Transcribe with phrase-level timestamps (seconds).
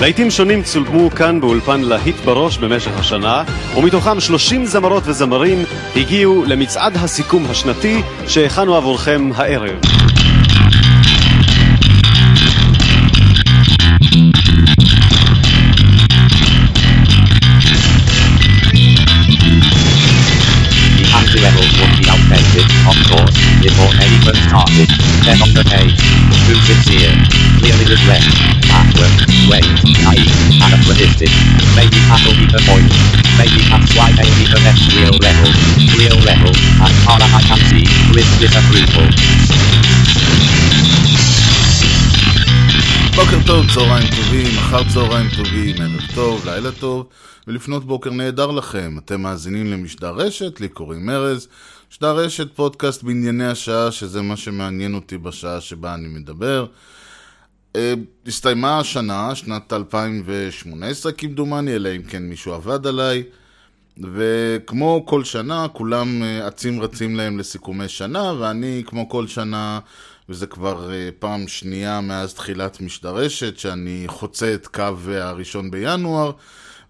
[0.00, 3.42] להיטים שונים צולמו כאן באולפן להיט בראש במשך השנה,
[3.76, 5.64] ומתוכם 30 זמרות וזמרים
[5.96, 9.80] הגיעו למצעד הסיכום השנתי שהכנו עבורכם הערב.
[20.96, 21.06] The
[23.62, 23.92] before
[24.48, 24.88] started.
[25.24, 25.98] Then on the page,
[26.46, 27.14] too sincere,
[27.58, 28.24] clearly regret,
[28.68, 29.33] backward, wait, naive,
[31.24, 31.76] anachronistic.
[31.76, 32.92] Maybe that'll be the point.
[33.38, 35.50] Maybe that's why need the next real level.
[35.98, 36.52] Real level,
[36.86, 39.08] as far as I can see, with disapproval.
[43.16, 47.06] בוקר טוב, צהריים טובים, אחר צהריים טובים, ערב טוב, לילה טוב,
[47.46, 48.96] ולפנות בוקר נהדר לכם.
[49.04, 51.48] אתם מאזינים למשדר רשת, לי קוראים ארז.
[51.92, 56.66] משדר רשת, פודקאסט בענייני השעה, שזה מה שמעניין אותי בשעה שבה אני מדבר.
[57.76, 57.94] אה,
[58.26, 63.22] הסתיימה השנה, שנת 2018 כמדומני, אלא אם כן מישהו עבד עליי.
[64.14, 69.80] וכמו כל שנה, כולם אה, אצים רצים להם לסיכומי שנה, ואני, כמו כל שנה,
[70.28, 76.32] וזה כבר אה, פעם שנייה מאז תחילת משדרשת, שאני חוצה את קו הראשון בינואר,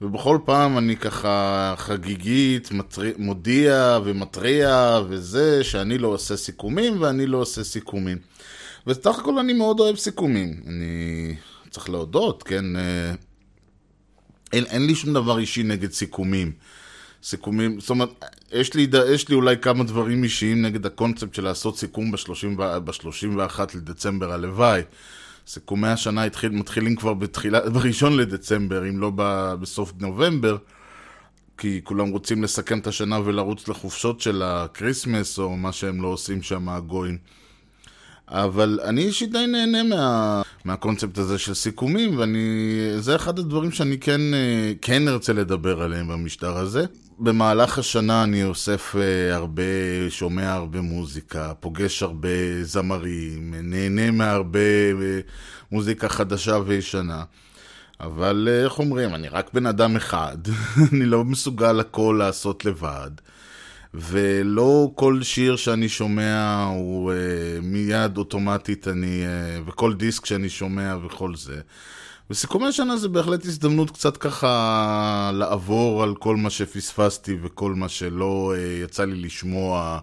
[0.03, 3.03] ובכל פעם אני ככה חגיגית מטר...
[3.19, 8.19] מודיע ומתריע וזה, שאני לא עושה סיכומים ואני לא עושה סיכומים.
[8.87, 10.61] וסך הכל אני מאוד אוהב סיכומים.
[10.67, 11.35] אני
[11.71, 12.77] צריך להודות, כן?
[12.77, 13.15] אה,
[14.53, 16.53] אין, אין לי שום דבר אישי נגד סיכומים.
[17.23, 18.09] סיכומים, זאת אומרת,
[18.53, 24.33] יש לי, יש לי אולי כמה דברים אישיים נגד הקונספט של לעשות סיכום ב-31 לדצמבר,
[24.33, 24.83] הלוואי.
[25.47, 30.57] סיכומי השנה התחיל, מתחילים כבר בתחילה, בראשון לדצמבר, אם לא ב, בסוף נובמבר,
[31.59, 36.09] כי כולם רוצים לסכם את השנה ולרוץ לחופשות של ה Christmas, או מה שהם לא
[36.09, 37.19] עושים שם, הגויים.
[38.29, 44.21] אבל אני אישית די נהנה מה, מהקונספט הזה של סיכומים, וזה אחד הדברים שאני כן,
[44.83, 46.85] כן ארצה לדבר עליהם במשטר הזה.
[47.19, 48.95] במהלך השנה אני אוסף
[49.33, 49.63] הרבה,
[50.09, 54.61] שומע הרבה מוזיקה, פוגש הרבה זמרים, נהנה מהרבה
[55.73, 57.25] מוזיקה חדשה וישנה.
[58.01, 60.37] אבל איך אומרים, אני רק בן אדם אחד,
[60.93, 63.11] אני לא מסוגל הכל לעשות לבד.
[63.95, 67.15] ולא כל שיר שאני שומע הוא uh,
[67.63, 71.61] מיד אוטומטית אני, uh, וכל דיסק שאני שומע וכל זה.
[72.31, 78.55] וסיכומי שנה זה בהחלט הזדמנות קצת ככה לעבור על כל מה שפספסתי וכל מה שלא
[78.55, 79.99] uh, יצא לי לשמוע,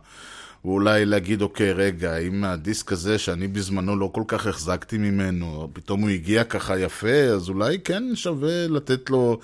[0.66, 6.02] ואולי להגיד, אוקיי, רגע, אם הדיסק הזה שאני בזמנו לא כל כך החזקתי ממנו, פתאום
[6.02, 9.40] הוא הגיע ככה יפה, אז אולי כן שווה לתת לו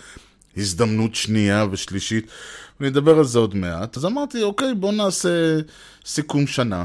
[0.58, 2.32] הזדמנות שנייה ושלישית.
[2.80, 3.98] ונדבר על זה עוד מעט.
[3.98, 5.60] אז אמרתי, אוקיי, בוא נעשה
[6.06, 6.84] סיכום שנה.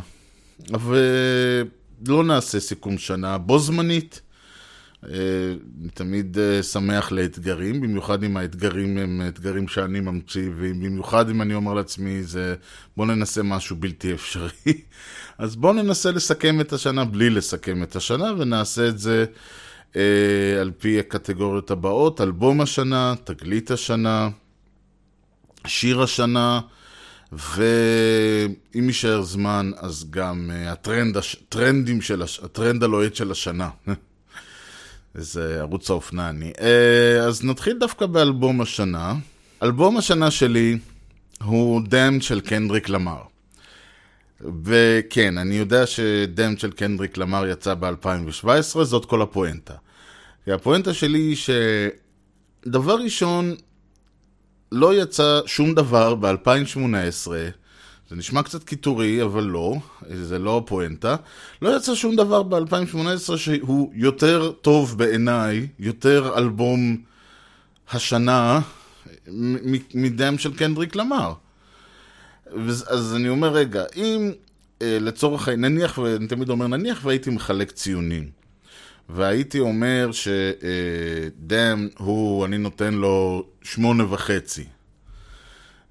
[0.68, 4.20] ולא נעשה סיכום שנה בו זמנית.
[5.04, 11.74] אני תמיד שמח לאתגרים, במיוחד אם האתגרים הם אתגרים שאני ממציא, ובמיוחד אם אני אומר
[11.74, 12.54] לעצמי, זה
[12.96, 14.50] בוא ננסה משהו בלתי אפשרי.
[15.38, 19.24] אז בוא ננסה לסכם את השנה בלי לסכם את השנה, ונעשה את זה
[19.96, 24.28] אה, על פי הקטגוריות הבאות, אלבום השנה, תגלית השנה,
[25.66, 26.60] שיר השנה,
[27.32, 32.40] ואם יישאר זמן, אז גם uh, הטרנד, הטרנדים של, הש...
[32.40, 33.70] הטרנד הלוהט של השנה.
[35.18, 36.52] איזה ערוץ האופנה אני.
[36.56, 36.62] Uh,
[37.22, 39.14] אז נתחיל דווקא באלבום השנה.
[39.62, 40.78] אלבום השנה שלי
[41.44, 43.22] הוא דם של קנדריק למר.
[44.64, 49.74] וכן, אני יודע שדם של קנדריק למר יצא ב-2017, זאת כל הפואנטה.
[50.46, 51.36] הפואנטה שלי היא
[52.66, 53.54] שדבר ראשון,
[54.72, 57.28] לא יצא שום דבר ב-2018,
[58.10, 59.76] זה נשמע קצת קיטורי, אבל לא,
[60.10, 61.16] זה לא הפואנטה.
[61.62, 66.96] לא יצא שום דבר ב-2018 שהוא יותר טוב בעיניי, יותר אלבום
[67.90, 68.60] השנה
[69.94, 71.32] מדם של קנדריק למר.
[72.86, 74.32] אז אני אומר, רגע, אם
[74.80, 78.41] לצורך העניין, נניח, ואני תמיד אומר נניח, והייתי מחלק ציונים.
[79.08, 84.64] והייתי אומר שדאם הוא, אני נותן לו שמונה וחצי.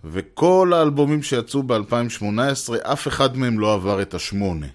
[0.03, 4.68] וכל האלבומים שיצאו ב-2018, אף אחד מהם לא עבר את השמונה.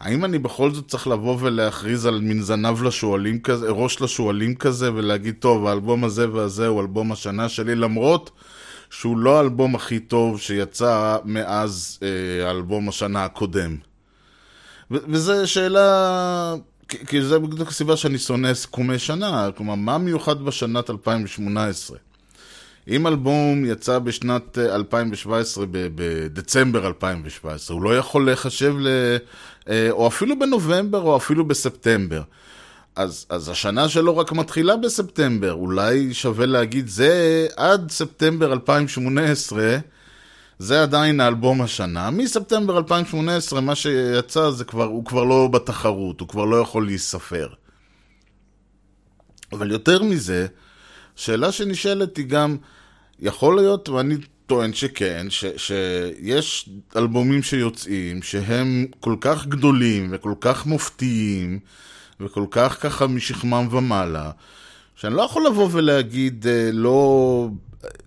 [0.00, 4.94] האם אני בכל זאת צריך לבוא ולהכריז על מין זנב לשועלים כזה, ראש לשועלים כזה,
[4.94, 8.30] ולהגיד, טוב, האלבום הזה והזה הוא אלבום השנה שלי, למרות
[8.90, 13.76] שהוא לא האלבום הכי טוב שיצא מאז אה, האלבום השנה הקודם.
[14.90, 16.54] וזו שאלה
[17.06, 21.98] כי זה בדיוק הסיבה שאני שונא סיכומי שנה, כלומר, מה מיוחד בשנת 2018?
[22.88, 28.88] אם אלבום יצא בשנת 2017, בדצמבר 2017, הוא לא יכול להיחשב ל...
[29.90, 32.22] או אפילו בנובמבר או אפילו בספטמבר.
[32.96, 39.78] אז, אז השנה שלו רק מתחילה בספטמבר, אולי שווה להגיד זה עד ספטמבר 2018,
[40.60, 42.10] זה עדיין האלבום השנה.
[42.10, 47.48] מספטמבר 2018 מה שיצא זה כבר, הוא כבר לא בתחרות, הוא כבר לא יכול להיספר.
[49.52, 50.46] אבל יותר מזה,
[51.16, 52.56] שאלה שנשאלת היא גם,
[53.18, 54.14] יכול להיות, ואני
[54.46, 61.58] טוען שכן, ש, שיש אלבומים שיוצאים שהם כל כך גדולים וכל כך מופתיים
[62.20, 64.30] וכל כך ככה משכמם ומעלה,
[64.96, 67.48] שאני לא יכול לבוא ולהגיד, אה, לא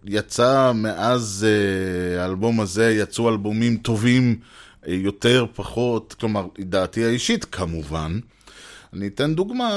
[0.05, 4.39] יצא מאז אה, האלבום הזה, יצאו אלבומים טובים
[4.87, 8.19] אה, יותר, פחות, כלומר, דעתי האישית כמובן.
[8.93, 9.71] אני אתן דוגמה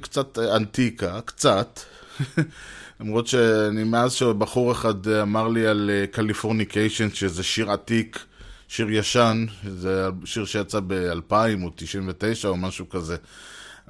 [0.00, 1.80] קצת אנטיקה, קצת.
[3.00, 8.18] למרות שאני, מאז שבחור אחד אמר לי על Californication, שזה שיר עתיק,
[8.68, 13.16] שיר ישן, זה שיר שיצא ב-2000 או 99 או משהו כזה,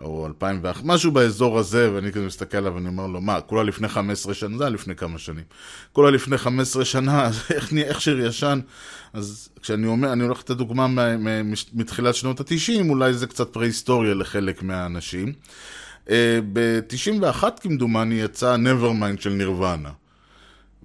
[0.03, 3.89] או 2001, משהו באזור הזה, ואני כזה מסתכל עליו ואני אומר לו, מה, כולה לפני
[3.89, 4.59] 15 שנה?
[4.59, 5.45] זה היה לפני כמה שנים.
[5.93, 8.61] כולה לפני 15 שנה, אז איך, איך שיר ישן?
[9.13, 10.87] אז כשאני אומר, אני הולך לתת דוגמה
[11.73, 15.33] מתחילת שנות ה-90, אולי זה קצת פרה-היסטוריה לחלק מהאנשים.
[16.11, 19.91] אה, ב-91 כמדומני יצא Nevermind של נירוונה.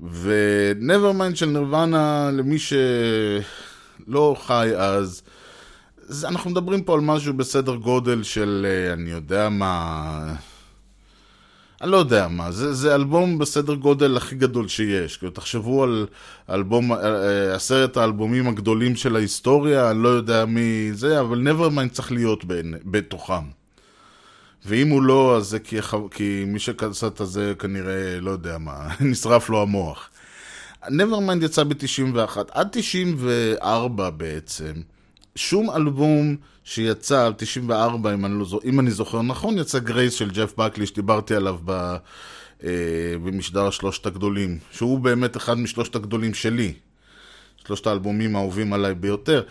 [0.04, 5.21] ו-Nevermind של נירוונה, למי שלא חי אז,
[6.23, 10.35] אנחנו מדברים פה על משהו בסדר גודל של, אה, אני יודע מה...
[11.81, 15.17] אני לא יודע מה, זה, זה אלבום בסדר גודל הכי גדול שיש.
[15.17, 16.07] כאילו, תחשבו על
[16.50, 22.11] אלבום, אה, עשרת האלבומים הגדולים של ההיסטוריה, אני לא יודע מי זה, אבל Nevermind צריך
[22.11, 23.44] להיות בין, בתוכם.
[24.65, 25.77] ואם הוא לא, אז זה כי,
[26.11, 30.09] כי מי שעשה את זה כנראה, לא יודע מה, נשרף לו המוח.
[30.83, 34.73] Nevermind יצא ב-91, עד 94 בעצם,
[35.35, 40.53] שום אלבום שיצא, 94 אם אני, לא, אם אני זוכר נכון, יצא גרייס של ג'ף
[40.57, 41.71] בקלי שדיברתי עליו ב,
[42.63, 42.69] אה,
[43.24, 46.74] במשדר שלושת הגדולים, שהוא באמת אחד משלושת הגדולים שלי,
[47.65, 49.44] שלושת האלבומים האהובים עליי ביותר,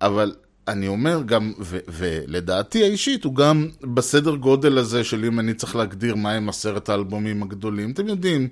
[0.00, 0.34] אבל
[0.68, 5.76] אני אומר גם, ו- ולדעתי האישית, הוא גם בסדר גודל הזה של אם אני צריך
[5.76, 7.90] להגדיר מהם עשרת האלבומים הגדולים.
[7.90, 8.48] אתם יודעים,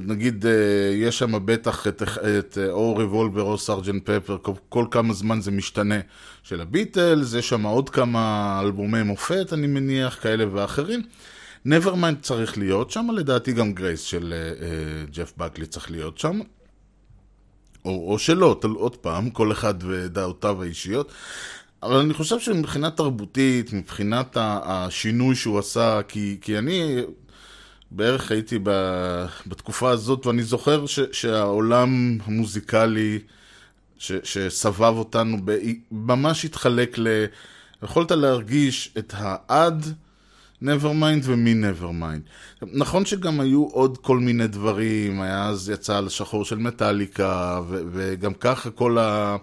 [0.00, 0.52] נגיד, אה,
[0.94, 2.02] יש שם בטח את,
[2.38, 5.98] את או ריבולבר או סארג'נט פפר, כל, כל כמה זמן זה משתנה.
[6.42, 11.02] של הביטלס, יש שם עוד כמה אלבומי מופת, אני מניח, כאלה ואחרים.
[11.66, 14.34] Nevermind צריך להיות שם, לדעתי גם גרייס של
[15.10, 16.40] ג'ף בקלי צריך להיות שם.
[17.84, 21.12] או, או שלא, תל, עוד פעם, כל אחד ודעותיו האישיות.
[21.82, 27.02] אבל אני חושב שמבחינה תרבותית, מבחינת השינוי שהוא עשה, כי, כי אני
[27.96, 28.70] בערך הייתי ב,
[29.46, 33.18] בתקופה הזאת, ואני זוכר ש, שהעולם המוזיקלי
[33.98, 35.58] ש, שסבב אותנו ב,
[35.90, 37.24] ממש התחלק ל...
[37.82, 39.94] יכולת להרגיש את העד
[40.62, 42.20] Nevermind ומי-Nevermind.
[42.72, 48.34] נכון שגם היו עוד כל מיני דברים, היה אז יצא השחור של מטאליקה, ו- וגם
[48.34, 49.36] ככה כל, ה-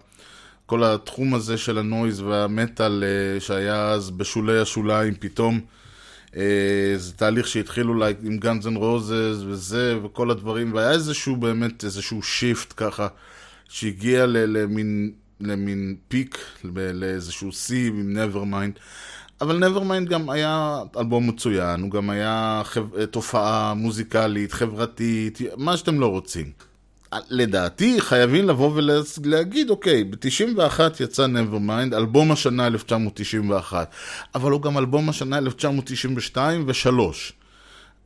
[0.66, 5.60] כל התחום הזה של ה noise והמטאל אה, שהיה אז בשולי השוליים, פתאום
[6.96, 12.24] זה תהליך שהתחיל אולי עם Guns N' Roses וזה וכל הדברים, והיה איזשהו באמת, איזשהו
[12.24, 13.08] shift ככה,
[13.70, 16.38] שהגיע למין, למין פיק,
[16.94, 18.80] לאיזשהו שיא עם Nevermind.
[19.42, 23.06] אבל Nevermind גם היה אלבום מצוין, הוא גם היה חב...
[23.06, 26.71] תופעה מוזיקלית, חברתית, מה שאתם לא רוצים.
[27.30, 33.92] לדעתי חייבים לבוא ולהגיד, אוקיי, ב-91 יצא Nevermind, אלבום השנה 1991,
[34.36, 36.92] אבל הוא גם אלבום השנה 1992 ו-3.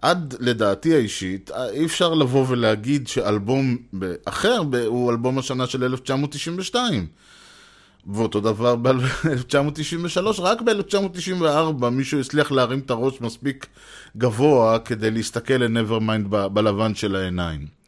[0.01, 3.77] עד לדעתי האישית, אי אפשר לבוא ולהגיד שאלבום
[4.25, 7.07] אחר הוא אלבום השנה של 1992.
[8.13, 13.67] ואותו דבר ב-1993, רק ב-1994 מישהו הצליח להרים את הראש מספיק
[14.17, 17.84] גבוה כדי להסתכל ל-Nevermind בלבן של העיניים.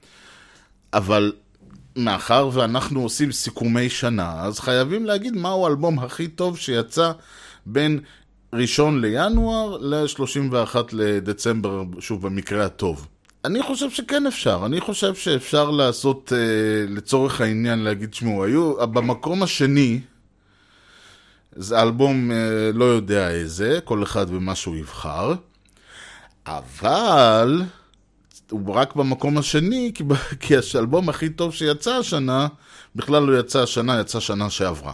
[0.98, 1.32] אבל
[1.96, 7.12] מאחר ואנחנו עושים סיכומי שנה, אז חייבים להגיד מהו האלבום הכי טוב שיצא
[7.66, 8.00] בין
[8.54, 13.08] ראשון לינואר ל-31 לדצמבר, שוב, במקרה הטוב.
[13.46, 19.44] אני חושב שכן אפשר, אני חושב שאפשר לעשות, uh, לצורך העניין, להגיד, שמעו, היו, במקום
[19.44, 20.00] השני,
[21.56, 22.34] זה אלבום uh,
[22.78, 25.34] לא יודע איזה, כל אחד ומה שהוא יבחר,
[26.48, 27.62] אבל
[28.52, 30.04] הוא רק במקום השני, כי,
[30.40, 32.48] כי האלבום הכי טוב שיצא השנה,
[32.96, 34.94] בכלל לא יצא השנה, יצא שנה שעברה.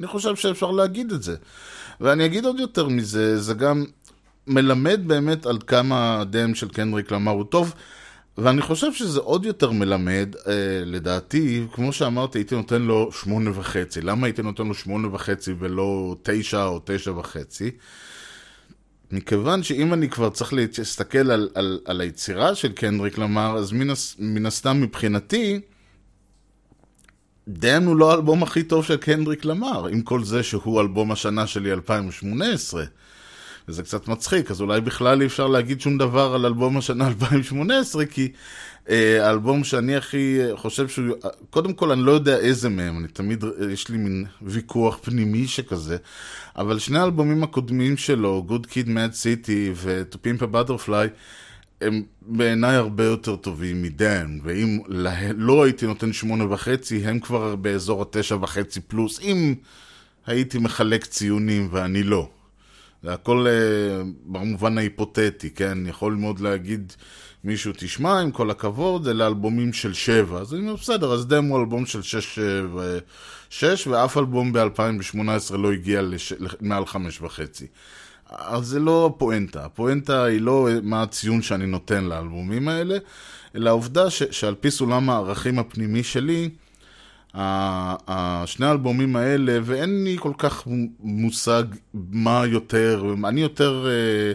[0.00, 1.36] אני חושב שאפשר להגיד את זה.
[2.00, 3.84] ואני אגיד עוד יותר מזה, זה גם
[4.46, 7.74] מלמד באמת על כמה הדם של קנדריק למר הוא טוב.
[8.38, 10.52] ואני חושב שזה עוד יותר מלמד, אה,
[10.84, 14.00] לדעתי, כמו שאמרתי, הייתי נותן לו שמונה וחצי.
[14.00, 17.70] למה הייתי נותן לו שמונה וחצי ולא תשע או תשע וחצי?
[19.14, 23.94] מכיוון שאם אני כבר צריך להסתכל על, על, על היצירה של קנדריק למר, אז מן,
[24.18, 25.60] מן הסתם מבחינתי,
[27.48, 31.46] דאם הוא לא האלבום הכי טוב של קנדריק למר, עם כל זה שהוא אלבום השנה
[31.46, 32.84] שלי 2018.
[33.68, 38.06] וזה קצת מצחיק, אז אולי בכלל אי אפשר להגיד שום דבר על אלבום השנה 2018,
[38.06, 38.32] כי
[38.88, 41.16] האלבום שאני הכי אה, חושב שהוא...
[41.24, 44.98] אה, קודם כל, אני לא יודע איזה מהם, אני תמיד, אה, יש לי מין ויכוח
[45.02, 45.96] פנימי שכזה,
[46.56, 51.08] אבל שני האלבומים הקודמים שלו, Good Kid Mad City ו-To Pimp a Butterfly,
[51.80, 57.56] הם בעיניי הרבה יותר טובים מדן, ואם לה, לא הייתי נותן שמונה וחצי, הם כבר
[57.56, 59.54] באזור התשע וחצי פלוס, אם
[60.26, 62.28] הייתי מחלק ציונים ואני לא.
[63.02, 65.78] זה הכל אה, במובן ההיפותטי, כן?
[65.86, 66.92] יכול מאוד להגיד
[67.44, 70.40] מישהו, תשמע, עם כל הכבוד, אלה אלבומים של שבע.
[70.40, 72.98] אז אני אומר, בסדר, אז הוא אלבום של שש, אה, ו...
[73.50, 76.32] שש ואף אלבום ב-2018 לא הגיע לש...
[76.60, 77.66] מעל חמש וחצי.
[78.30, 79.64] אז זה לא הפואנטה.
[79.64, 82.98] הפואנטה היא לא מה הציון שאני נותן לאלבומים האלה,
[83.56, 84.22] אלא העובדה ש...
[84.22, 86.50] שעל פי סולם הערכים הפנימי שלי,
[87.34, 90.62] ה- ה- שני האלבומים האלה, ואין לי כל כך
[91.00, 94.32] מושג מה יותר, אני יותר אה,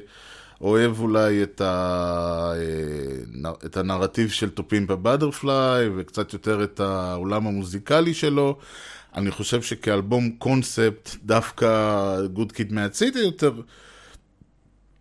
[0.61, 8.13] אוהב אולי את, ה, אה, את הנרטיב של טופים בבאדרפליי, וקצת יותר את העולם המוזיקלי
[8.13, 8.57] שלו.
[9.15, 13.61] אני חושב שכאלבום קונספט, דווקא Kid Mad City יותר,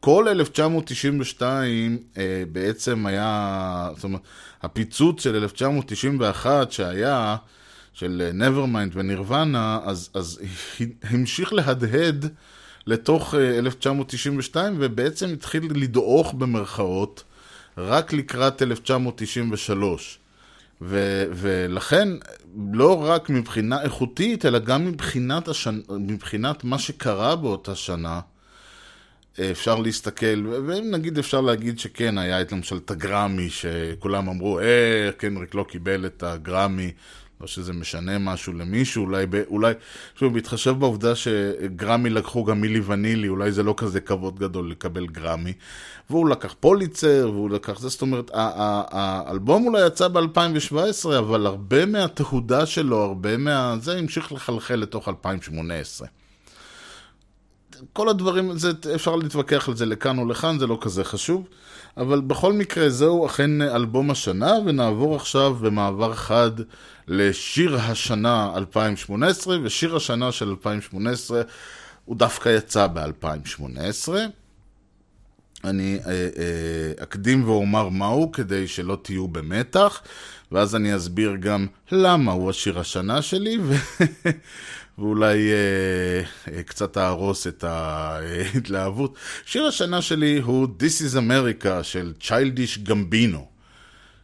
[0.00, 4.20] כל 1992 אה, בעצם היה, זאת אומרת,
[4.62, 7.36] הפיצוץ של 1991 שהיה,
[7.92, 10.40] של Nevermind ונירוונה, אז, אז
[11.10, 12.26] המשיך להדהד
[12.86, 17.24] לתוך 1992 ובעצם התחיל לדעוך במרכאות
[17.78, 20.18] רק לקראת 1993.
[20.82, 22.08] ו- ולכן,
[22.72, 25.80] לא רק מבחינה איכותית, אלא גם מבחינת, השנ...
[25.90, 28.20] מבחינת מה שקרה באותה שנה,
[29.40, 35.10] אפשר להסתכל, ואם נגיד אפשר להגיד שכן, היה את למשל את הגרמי, שכולם אמרו, אה,
[35.16, 36.92] קנריק לא קיבל את הגרמי,
[37.40, 39.74] לא שזה משנה משהו למישהו, אולי, אולי,
[40.16, 45.06] שוב, בהתחשב בעובדה שגרמי לקחו גם מילי ונילי, אולי זה לא כזה כבוד גדול לקבל
[45.06, 45.52] גרמי,
[46.10, 52.66] והוא לקח פוליצר, והוא לקח זה, זאת אומרת, האלבום אולי יצא ב-2017, אבל הרבה מהתהודה
[52.66, 53.76] שלו, הרבה מה...
[53.80, 56.08] זה המשיך לחלחל לתוך 2018.
[57.92, 61.48] כל הדברים, זה, אפשר להתווכח על זה לכאן או לכאן, זה לא כזה חשוב.
[62.00, 66.50] אבל בכל מקרה, זהו אכן אלבום השנה, ונעבור עכשיו במעבר חד
[67.08, 71.42] לשיר השנה 2018, ושיר השנה של 2018
[72.04, 74.08] הוא דווקא יצא ב-2018.
[75.64, 80.02] אני אה, אה, אקדים ואומר מהו, כדי שלא תהיו במתח,
[80.52, 83.74] ואז אני אסביר גם למה הוא השיר השנה שלי, ו...
[85.00, 89.14] ואולי אה, אה, קצת אהרוס את ההתלהבות.
[89.46, 93.46] שיר השנה שלי הוא This is America של צ'יילדיש גמבינו,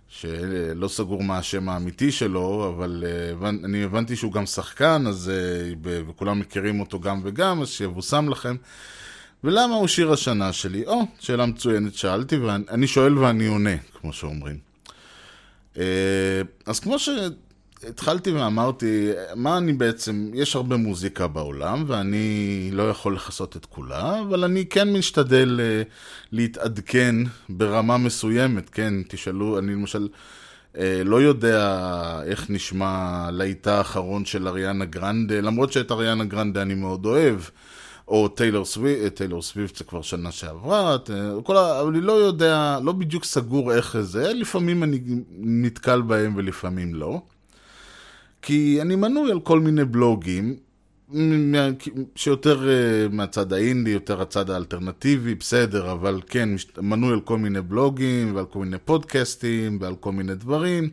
[0.09, 5.73] שלא סגור מה השם האמיתי שלו, אבל אה, אני הבנתי שהוא גם שחקן, אז אה,
[5.83, 8.57] וכולם מכירים אותו גם וגם, אז שיבושם לכם.
[9.45, 10.87] ולמה הוא שיר השנה שלי?
[10.87, 14.59] או, שאלה מצוינת שאלתי, ואני שואל ואני עונה, כמו שאומרים.
[15.79, 17.09] אה, אז כמו ש...
[17.89, 24.21] התחלתי ואמרתי, מה אני בעצם, יש הרבה מוזיקה בעולם, ואני לא יכול לכסות את כולה,
[24.21, 25.89] אבל אני כן משתדל אה,
[26.33, 27.17] להתעדכן
[27.49, 30.09] ברמה מסוימת, כן, תשאלו, אני למשל
[30.75, 31.83] אה, לא יודע
[32.25, 37.41] איך נשמע להיטה האחרון של אריאנה גרנדה, למרות שאת אריאנה גרנדה אני מאוד אוהב,
[38.09, 40.97] או טיילור סוויפט, טיילור סוויפט זה כבר שנה שעברה,
[41.43, 41.81] כל ה...
[41.81, 45.01] אבל אני לא יודע, לא בדיוק סגור איך זה, לפעמים אני
[45.39, 47.21] נתקל בהם ולפעמים לא.
[48.47, 50.57] כי אני מנוי על כל מיני בלוגים,
[52.17, 56.49] שיותר אה, מהצד האינדי, יותר הצד האלטרנטיבי, בסדר, אבל כן,
[56.79, 60.91] מנוי על כל מיני בלוגים ועל כל מיני פודקאסטים ועל כל מיני דברים.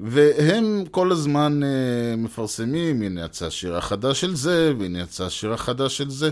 [0.00, 5.96] והם כל הזמן אה, מפרסמים, הנה יצא השיר החדש של זה, והנה יצא השיר החדש
[5.96, 6.30] של זה,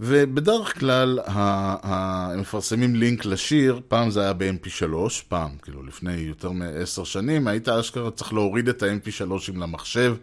[0.00, 4.94] ובדרך כלל הם מפרסמים לינק לשיר, פעם זה היה ב-MP3,
[5.28, 10.16] פעם, כאילו לפני יותר מעשר שנים, היית אשכרה צריך להוריד את ה-MP3 למחשב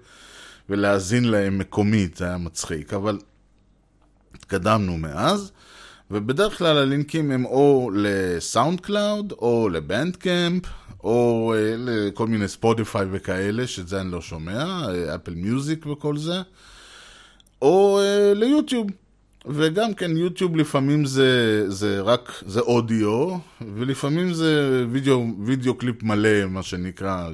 [0.70, 3.20] ולהאזין להם מקומית, זה היה מצחיק, אבל
[4.36, 5.52] התקדמנו מאז.
[6.12, 10.64] ובדרך כלל הלינקים הם או ל SoundCloud, או ל Bandcamp,
[11.04, 14.86] או אה, לכל מיני Spotify וכאלה, שאת זה אני לא שומע,
[15.16, 16.42] Apple Music וכל זה,
[17.62, 18.88] או אה, ליוטיוב.
[19.46, 23.38] וגם כן, יוטיוב לפעמים זה, זה רק, זה אודיו,
[23.76, 27.30] ולפעמים זה וידאו, וידאו קליפ מלא, מה שנקרא.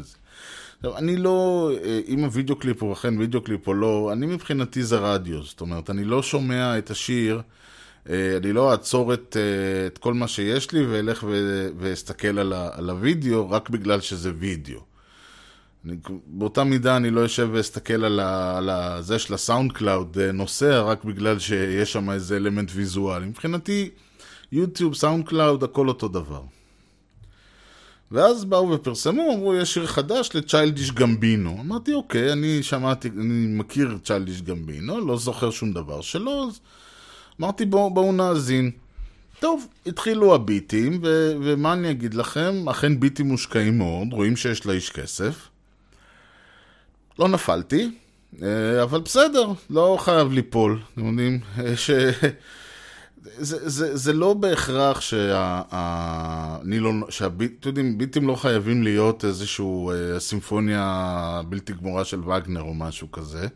[0.77, 4.83] עכשיו, אני לא, אה, אם הוידאו קליפ הוא אכן וידאו קליפ או לא, אני מבחינתי
[4.83, 7.41] זה רדיו, זאת אומרת, אני לא שומע את השיר,
[8.09, 11.25] אה, אני לא אעצור את, אה, את כל מה שיש לי ואלך
[11.77, 14.94] ואסתכל על, על הוידאו רק בגלל שזה וידאו.
[15.85, 15.95] אני,
[16.27, 18.69] באותה מידה אני לא אשב ואסתכל על, על
[19.01, 23.25] זה של ה SoundCloud אה, נוסע רק בגלל שיש שם איזה אלמנט ויזואלי.
[23.25, 23.89] מבחינתי,
[24.51, 26.41] יוטיוב, SoundCloud, הכל אותו דבר.
[28.11, 31.57] ואז באו ופרסמו, אמרו, יש שיר חדש לצ'יילדיש גמבינו.
[31.59, 36.59] אמרתי, אוקיי, אני שמעתי, אני מכיר צ'יילדיש גמבינו, לא זוכר שום דבר שלו, אז
[37.41, 38.71] אמרתי, בואו בוא נאזין.
[39.39, 42.69] טוב, התחילו הביטים, ו- ומה אני אגיד לכם?
[42.69, 45.54] אכן ביטים מושקעים מאוד, רואים שיש לאיש כסף.
[47.19, 47.89] לא נפלתי,
[48.43, 51.89] אה, אבל בסדר, לא חייב ליפול, אתם יודעים, אה, ש...
[53.37, 55.61] זה, זה, זה לא בהכרח שה...
[55.71, 56.91] ה- אני לא...
[57.09, 57.67] שהביט...
[57.67, 63.47] אתם ביטים לא חייבים להיות איזשהו אה, סימפוניה בלתי גמורה של וגנר או משהו כזה.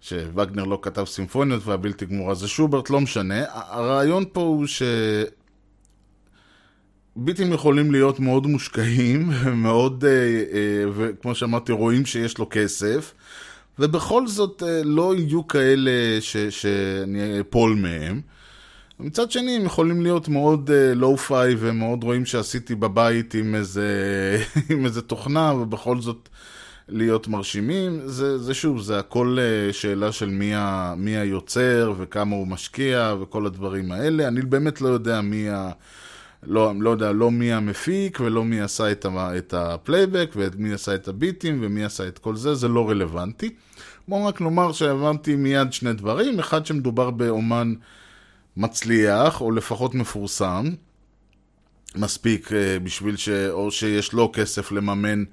[0.00, 3.44] שווגנר לא כתב סימפוניות והבלתי גמורה זה שוברט, לא משנה.
[3.48, 4.82] הרעיון פה הוא ש...
[7.16, 9.30] ביטים יכולים להיות מאוד מושקעים,
[9.64, 13.14] מאוד, אה, אה, וכמו שאמרתי, רואים שיש לו כסף,
[13.78, 18.20] ובכל זאת אה, לא יהיו כאלה ש, שאני אפול מהם.
[19.00, 23.88] מצד שני, הם יכולים להיות מאוד lo-fi אה, ומאוד רואים שעשיתי בבית עם איזה,
[24.70, 26.28] עם איזה תוכנה, ובכל זאת
[26.88, 28.00] להיות מרשימים.
[28.04, 33.14] זה, זה שוב, זה הכל אה, שאלה של מי, ה, מי היוצר וכמה הוא משקיע
[33.20, 34.28] וכל הדברים האלה.
[34.28, 35.70] אני באמת לא יודע מי ה...
[36.46, 40.94] לא, לא יודע, לא מי המפיק ולא מי עשה את, ה, את הפלייבק ומי עשה
[40.94, 43.50] את הביטים ומי עשה את כל זה, זה לא רלוונטי.
[44.08, 47.74] בואו רק נאמר שהבנתי מיד שני דברים, אחד שמדובר באומן
[48.56, 50.64] מצליח, או לפחות מפורסם,
[51.96, 53.28] מספיק אה, בשביל ש...
[53.28, 55.24] או שיש לו כסף לממן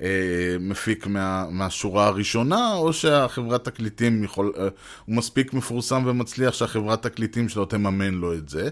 [0.00, 4.52] אה, מפיק מה, מהשורה הראשונה, או שהחברת תקליטים יכול...
[4.58, 4.68] אה,
[5.06, 8.68] הוא מספיק מפורסם ומצליח שהחברת תקליטים שלו תממן לו את זה.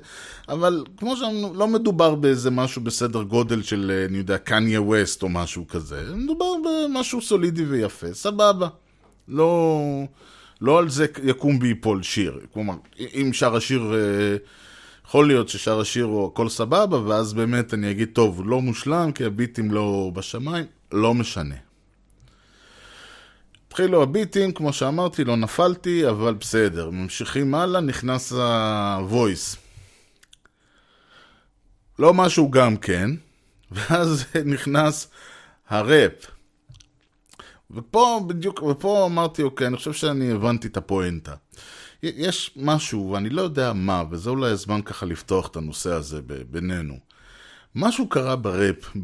[0.48, 5.22] אבל כמו שאמרנו, לא מדובר באיזה משהו בסדר גודל של, אה, אני יודע, קניה ווסט
[5.22, 6.02] או משהו כזה.
[6.14, 8.68] מדובר במשהו סולידי ויפה, סבבה.
[9.28, 9.82] לא...
[10.60, 12.40] לא על זה יקום ויפול שיר.
[12.52, 13.94] כלומר, אם שר השיר,
[15.06, 19.24] יכול להיות ששר השיר הוא הכל סבבה, ואז באמת אני אגיד, טוב, לא מושלם, כי
[19.24, 21.54] הביטים לא בשמיים, לא משנה.
[23.68, 26.90] התחילו הביטים, כמו שאמרתי, לא נפלתי, אבל בסדר.
[26.90, 29.56] ממשיכים הלאה, נכנס ה-voice.
[31.98, 33.10] לא משהו גם כן,
[33.72, 35.10] ואז נכנס
[35.68, 36.26] הראפ.
[37.70, 41.34] ופה בדיוק, ופה אמרתי, אוקיי, אני חושב שאני הבנתי את הפואנטה.
[42.02, 46.20] יש משהו, ואני לא יודע מה, וזה אולי הזמן ככה לפתוח את הנושא הזה
[46.50, 46.98] בינינו.
[47.74, 48.96] משהו קרה בראפ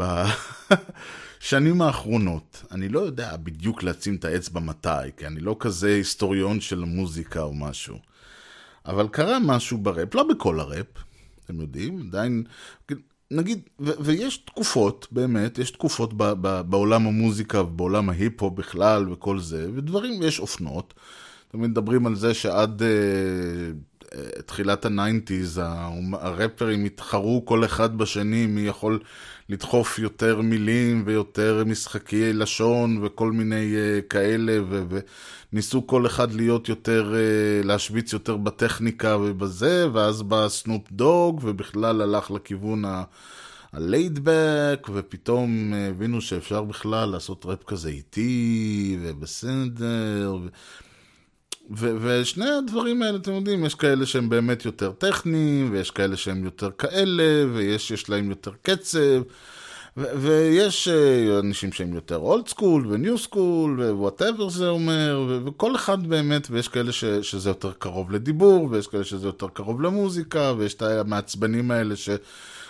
[1.45, 2.63] בשנים האחרונות.
[2.73, 7.43] אני לא יודע בדיוק לשים את האצבע מתי, כי אני לא כזה היסטוריון של מוזיקה
[7.43, 7.99] או משהו.
[8.87, 10.87] אבל קרה משהו בראפ, לא בכל הראפ,
[11.45, 12.45] אתם יודעים, עדיין...
[13.31, 19.39] נגיד, ו- ויש תקופות, באמת, יש תקופות ב- ב- בעולם המוזיקה ובעולם ההיפ-הופ בכלל וכל
[19.39, 20.95] זה, ודברים, יש אופנות.
[21.49, 25.61] תמיד מדברים על זה שעד אה, אה, תחילת ה nineties,
[26.13, 29.01] הראפרים התחרו כל אחד בשני, מי יכול
[29.49, 34.83] לדחוף יותר מילים ויותר משחקי לשון וכל מיני אה, כאלה, ו-
[35.53, 42.01] וניסו כל אחד להיות יותר, אה, להשוויץ יותר בטכניקה ובזה, ואז בא סנופ דוג, ובכלל
[42.01, 43.03] הלך לכיוון ה...
[43.73, 50.39] ה laid back, ופתאום הבינו שאפשר בכלל לעשות ראפ כזה איטי, ובסדר.
[51.71, 51.97] ו...
[52.01, 56.71] ושני הדברים האלה, אתם יודעים, יש כאלה שהם באמת יותר טכניים, ויש כאלה שהם יותר
[56.79, 59.23] כאלה, ויש יש להם יותר קצב,
[59.97, 65.25] ו- ויש אה, אנשים שהם יותר old school ו new school, ו whatever זה אומר,
[65.29, 69.49] ו- וכל אחד באמת, ויש כאלה ש- שזה יותר קרוב לדיבור, ויש כאלה שזה יותר
[69.49, 72.11] קרוב למוזיקה, ויש את המעצבנים האלה ש...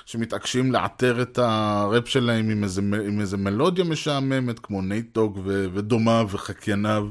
[0.07, 6.29] שמתעקשים לעטר את הראפ שלהם עם איזה, עם איזה מלודיה משעממת, כמו נייט דוג ודומיו
[6.31, 7.09] וחקייניו.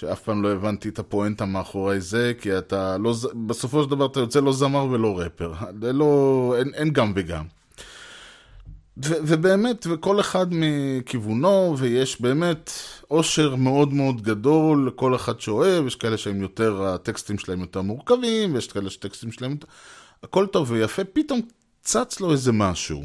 [0.00, 3.14] שאף פעם לא הבנתי את הפואנטה מאחורי זה, כי אתה לא,
[3.46, 5.52] בסופו של דבר אתה יוצא לא זמר ולא רפר.
[5.82, 7.44] זה לא, אין, אין גם וגם.
[9.04, 12.70] ו, ובאמת, וכל אחד מכיוונו, ויש באמת
[13.10, 18.54] אושר מאוד מאוד גדול לכל אחד שאוהב, יש כאלה שהם יותר, הטקסטים שלהם יותר מורכבים,
[18.54, 19.66] ויש כאלה שהטקסטים שלהם יותר...
[20.22, 21.40] הכל טוב ויפה, פתאום
[21.82, 23.02] צץ לו איזה משהו.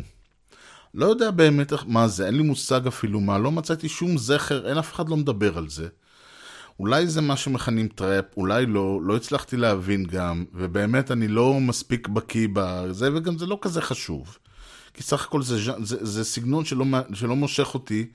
[0.94, 4.78] לא יודע באמת מה זה, אין לי מושג אפילו מה, לא מצאתי שום זכר, אין
[4.78, 5.88] אף אחד לא מדבר על זה.
[6.84, 12.08] אולי זה מה שמכנים trap, אולי לא, לא הצלחתי להבין גם, ובאמת אני לא מספיק
[12.08, 14.38] בקיא בזה, וגם זה לא כזה חשוב.
[14.94, 18.06] כי סך הכל זה, זה, זה סגנון שלא, שלא מושך אותי,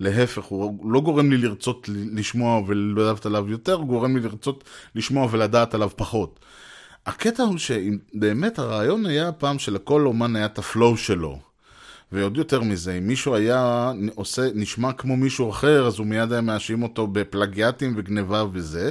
[0.00, 5.28] להפך, הוא לא גורם לי לרצות לשמוע ולדעת עליו יותר, הוא גורם לי לרצות לשמוע
[5.30, 6.40] ולדעת עליו פחות.
[7.06, 11.38] הקטע הוא שבאמת הרעיון היה פעם שלכל אומן היה את ה flow שלו.
[12.14, 16.40] ועוד יותר מזה, אם מישהו היה עושה, נשמע כמו מישהו אחר, אז הוא מיד היה
[16.40, 18.90] מאשים אותו בפלגיאטים וגניבה וזה.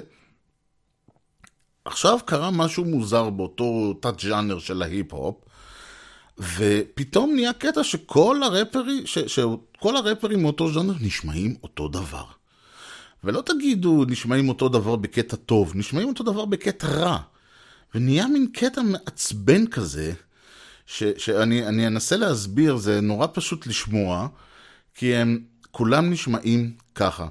[1.85, 5.35] עכשיו קרה משהו מוזר באותו תת-ג'אנר של ההיפ-הופ,
[6.37, 12.25] ופתאום נהיה קטע שכל הרפרים, ש, שכל הרפרים מאותו ז'אנר נשמעים אותו דבר.
[13.23, 17.17] ולא תגידו נשמעים אותו דבר בקטע טוב, נשמעים אותו דבר בקטע רע.
[17.95, 20.13] ונהיה מין קטע מעצבן כזה,
[20.85, 24.27] ש, שאני אני אנסה להסביר, זה נורא פשוט לשמוע,
[24.95, 27.27] כי הם כולם נשמעים ככה,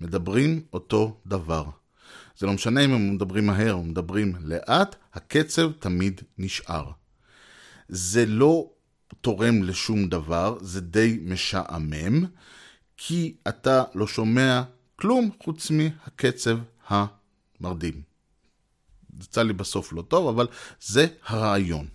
[0.00, 1.64] מדברים אותו דבר.
[2.38, 6.90] זה לא משנה אם הם מדברים מהר או מדברים לאט, הקצב תמיד נשאר.
[7.88, 8.70] זה לא
[9.20, 12.24] תורם לשום דבר, זה די משעמם,
[12.96, 14.62] כי אתה לא שומע
[14.96, 18.02] כלום חוץ מהקצב המרדים.
[19.20, 20.46] יצא לי בסוף לא טוב, אבל
[20.80, 21.86] זה הרעיון.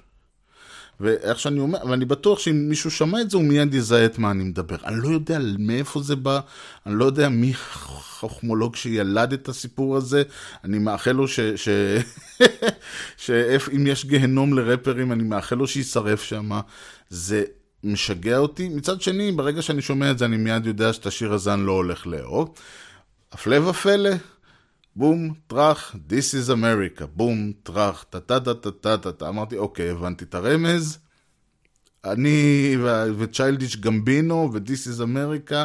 [1.02, 4.32] ואיך שאני אומר, ואני בטוח שאם מישהו שמע את זה, הוא מיד יזהה את מה
[4.32, 4.76] אני מדבר.
[4.86, 6.40] אני לא יודע מאיפה זה בא,
[6.86, 10.24] אני לא יודע מי חוכמולוג שילד את הסיפור הזה,
[10.64, 11.40] אני מאחל לו ש...
[11.40, 11.70] ש...
[13.26, 16.50] שאם יש גיהנום לרפרים, אני מאחל לו שישרף שם.
[17.10, 17.44] זה
[17.84, 18.70] משגע אותי.
[18.70, 21.72] מצד שני, ברגע שאני שומע את זה, אני מיד יודע שאת השיר הזה אני לא
[21.72, 22.54] הולך לאהוב.
[23.32, 24.10] הפלא ופלא,
[24.96, 29.30] בום, טראח, This is America, בום, טראח, טה-טה-טה-טה-טה-טה.
[29.30, 30.98] אמרתי, אוקיי, הבנתי את הרמז.
[32.06, 32.76] אני
[33.18, 35.56] וצ'יילדיש גמבינו ו-This is America,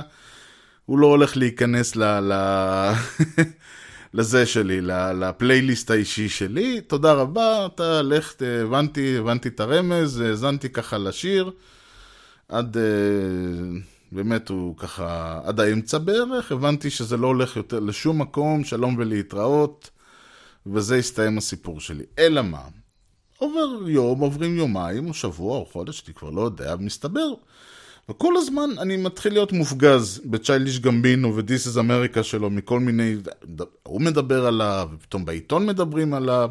[0.85, 2.05] הוא לא הולך להיכנס ל...
[2.05, 2.33] ל...
[4.15, 4.81] לזה שלי,
[5.21, 6.81] לפלייליסט האישי שלי.
[6.81, 11.51] תודה רבה, אתה לך, הבנתי, הבנתי את הרמז, האזנתי ככה לשיר.
[12.49, 12.77] עד...
[14.13, 19.91] באמת הוא ככה, עד האמצע בערך, הבנתי שזה לא הולך יותר לשום מקום, שלום ולהתראות,
[20.67, 22.05] וזה הסתיים הסיפור שלי.
[22.19, 22.63] אלא מה?
[23.39, 27.35] עובר יום, עוברים יומיים, או שבוע, או חודש, אני כבר לא יודע, מסתבר.
[28.09, 33.17] וכל הזמן אני מתחיל להיות מופגז בצ'ייליש גמבינו ו-This is America שלו מכל מיני,
[33.83, 36.51] הוא מדבר עליו, ופתאום בעיתון מדברים עליו,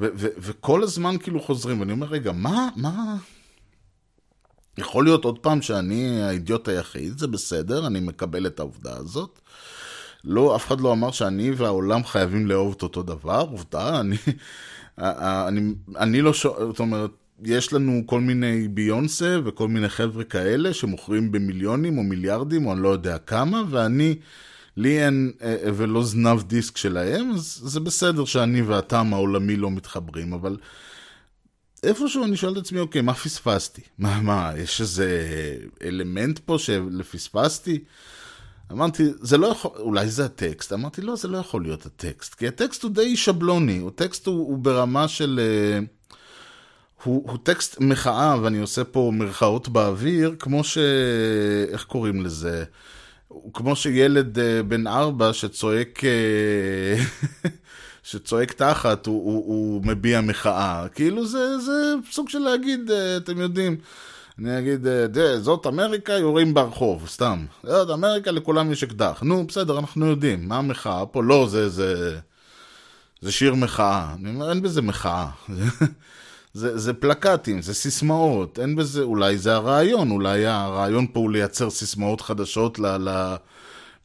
[0.00, 3.16] ו- ו- וכל הזמן כאילו חוזרים, ואני אומר, רגע, מה, מה...
[4.78, 9.38] יכול להיות עוד פעם שאני האידיוט היחיד, זה בסדר, אני מקבל את העובדה הזאת.
[10.24, 14.16] לא, אף אחד לא אמר שאני והעולם חייבים לאהוב את אותו דבר, עובדה, אני,
[14.98, 17.10] אני, אני לא שואל, זאת אומרת,
[17.44, 22.82] יש לנו כל מיני ביונסה וכל מיני חבר'ה כאלה שמוכרים במיליונים או מיליארדים או אני
[22.82, 24.14] לא יודע כמה, ואני,
[24.76, 25.32] לי אין
[25.74, 30.56] ולא זנב דיסק שלהם, אז זה בסדר שאני והטעם העולמי לא מתחברים, אבל
[31.86, 33.82] איפשהו אני שואל את עצמי, אוקיי, מה פספסתי?
[33.98, 35.08] מה, מה, יש איזה
[35.82, 37.84] אלמנט פה שפספסתי?
[38.72, 40.72] אמרתי, זה לא יכול, אולי זה הטקסט.
[40.72, 44.58] אמרתי, לא, זה לא יכול להיות הטקסט, כי הטקסט הוא די שבלוני, הטקסט הוא, הוא
[44.58, 45.40] ברמה של...
[47.04, 50.78] הוא, הוא טקסט מחאה, ואני עושה פה מרכאות באוויר, כמו ש...
[51.68, 52.64] איך קוראים לזה?
[53.52, 56.00] כמו שילד בן ארבע שצועק...
[58.06, 60.86] שצועק תחת, הוא, הוא, הוא מביע מחאה.
[60.94, 63.76] כאילו זה, זה סוג של להגיד, אתם יודעים,
[64.38, 64.86] אני אגיד,
[65.38, 67.44] זאת אמריקה, יורים ברחוב, סתם.
[67.62, 69.22] זאת אמריקה, לכולם יש אקדח.
[69.22, 70.48] נו, בסדר, אנחנו יודעים.
[70.48, 71.22] מה המחאה פה?
[71.22, 72.18] לא, זה, זה,
[73.20, 74.14] זה שיר מחאה.
[74.20, 75.28] אני אומר, אין בזה מחאה.
[76.54, 81.70] זה, זה פלקטים, זה סיסמאות, אין בזה, אולי זה הרעיון, אולי הרעיון פה הוא לייצר
[81.70, 82.86] סיסמאות חדשות ל...
[82.86, 83.36] ל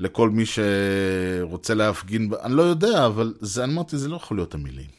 [0.01, 4.53] לכל מי שרוצה להפגין, אני לא יודע, אבל זה, אני אמרתי, זה לא יכול להיות
[4.53, 4.89] המילים.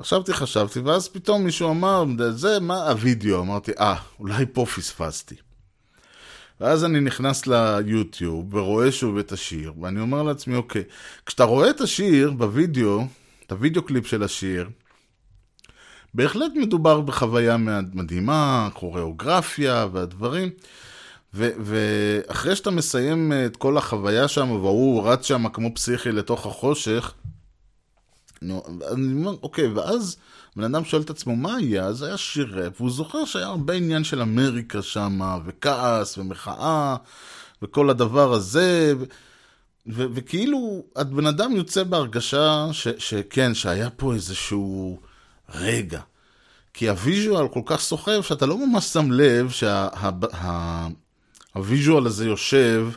[0.00, 3.40] חשבתי, חשבתי, ואז פתאום מישהו אמר, זה, מה הווידאו?
[3.40, 5.34] אמרתי, אה, אולי פה פספסתי.
[6.60, 10.82] ואז אני נכנס ליוטיוב ורואה שוב את השיר, ואני אומר לעצמי, אוקיי,
[11.26, 13.06] כשאתה רואה את השיר בווידאו,
[13.46, 14.68] את הווידאו קליפ של השיר,
[16.14, 17.56] בהחלט מדובר בחוויה
[17.92, 20.50] מדהימה, כוריאוגרפיה והדברים,
[21.36, 27.12] ואחרי שאתה מסיים את כל החוויה שם, והוא רץ שם כמו פסיכי לתוך החושך,
[28.42, 30.16] נו, אני אומר, אוקיי, ואז
[30.56, 31.84] בן אדם שואל את עצמו, מה היה?
[31.84, 36.96] אז היה שיר ראפ, והוא זוכר שהיה הרבה עניין של אמריקה שם, וכעס, ומחאה,
[37.62, 39.04] וכל הדבר הזה, ו-
[39.86, 44.98] ו- וכאילו, הבן אדם יוצא בהרגשה ש- שכן, שהיה פה איזשהו
[45.54, 46.00] רגע.
[46.74, 49.50] כי ה visual כל כך סוחב, שאתה לא ממש שם לב
[51.56, 52.88] שה visual הזה יושב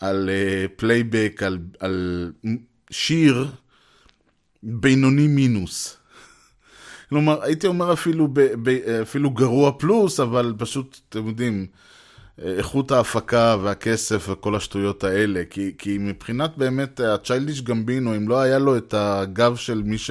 [0.00, 0.30] על
[0.76, 2.32] פלייבק, על, על
[2.90, 3.46] שיר
[4.62, 5.96] בינוני מינוס.
[7.08, 8.68] כלומר, הייתי אומר אפילו, ב, ב,
[9.02, 11.66] אפילו גרוע פלוס, אבל פשוט, אתם יודעים,
[12.38, 15.42] איכות ההפקה והכסף וכל השטויות האלה.
[15.50, 20.10] כי, כי מבחינת באמת הצ'יילדיש גמבינו, אם לא היה לו את הגב של מי ש...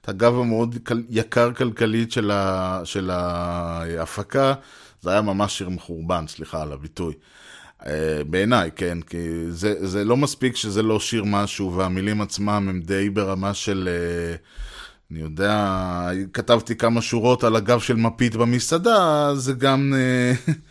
[0.00, 4.54] את הגב המאוד יקר כלכלית של, ה, של ההפקה,
[5.00, 7.14] זה היה ממש שיר מחורבן, סליחה על הביטוי.
[7.80, 7.84] Uh,
[8.26, 13.10] בעיניי, כן, כי זה, זה לא מספיק שזה לא שיר משהו, והמילים עצמם הם די
[13.10, 19.92] ברמה של, uh, אני יודע, כתבתי כמה שורות על הגב של מפית במסעדה, זה גם...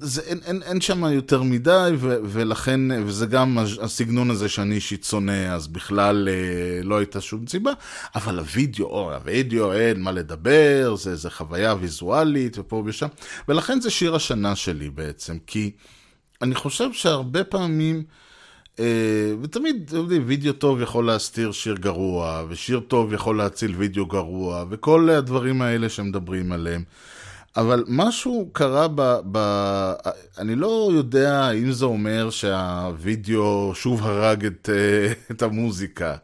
[0.00, 5.04] זה, אין, אין, אין שם יותר מדי, ו, ולכן, וזה גם הסגנון הזה שאני אישית
[5.04, 7.72] שונא, אז בכלל אה, לא הייתה שום סיבה,
[8.14, 13.06] אבל הוידאו, או, הוידאו, אין מה לדבר, זה, זה חוויה ויזואלית ופה ושם,
[13.48, 15.70] ולכן זה שיר השנה שלי בעצם, כי
[16.42, 18.02] אני חושב שהרבה פעמים,
[18.78, 24.06] אה, ותמיד, אתם יודעים, וידאו טוב יכול להסתיר שיר גרוע, ושיר טוב יכול להציל וידאו
[24.06, 26.82] גרוע, וכל הדברים האלה שמדברים עליהם.
[27.58, 29.38] אבל משהו קרה ב, ב...
[30.38, 34.68] אני לא יודע האם זה אומר שהווידאו שוב הרג את,
[35.30, 36.16] את המוזיקה.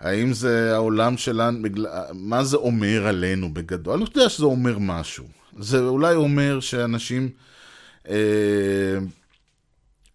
[0.00, 1.68] האם זה העולם שלנו.
[2.14, 3.94] מה זה אומר עלינו בגדול?
[3.94, 5.24] אני לא יודע שזה אומר משהו.
[5.58, 7.28] זה אולי אומר שאנשים,
[8.08, 8.98] אה,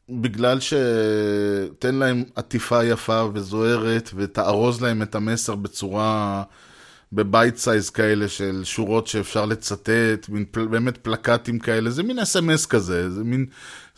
[0.10, 6.44] בגלל שתן להם עטיפה יפה וזוהרת ותארוז להם את המסר בצורה...
[7.14, 12.20] ב bite size כאלה של שורות שאפשר לצטט, מין פל, באמת פלקטים כאלה, זה מין
[12.20, 13.46] אס.אם.אס כזה, זה מין,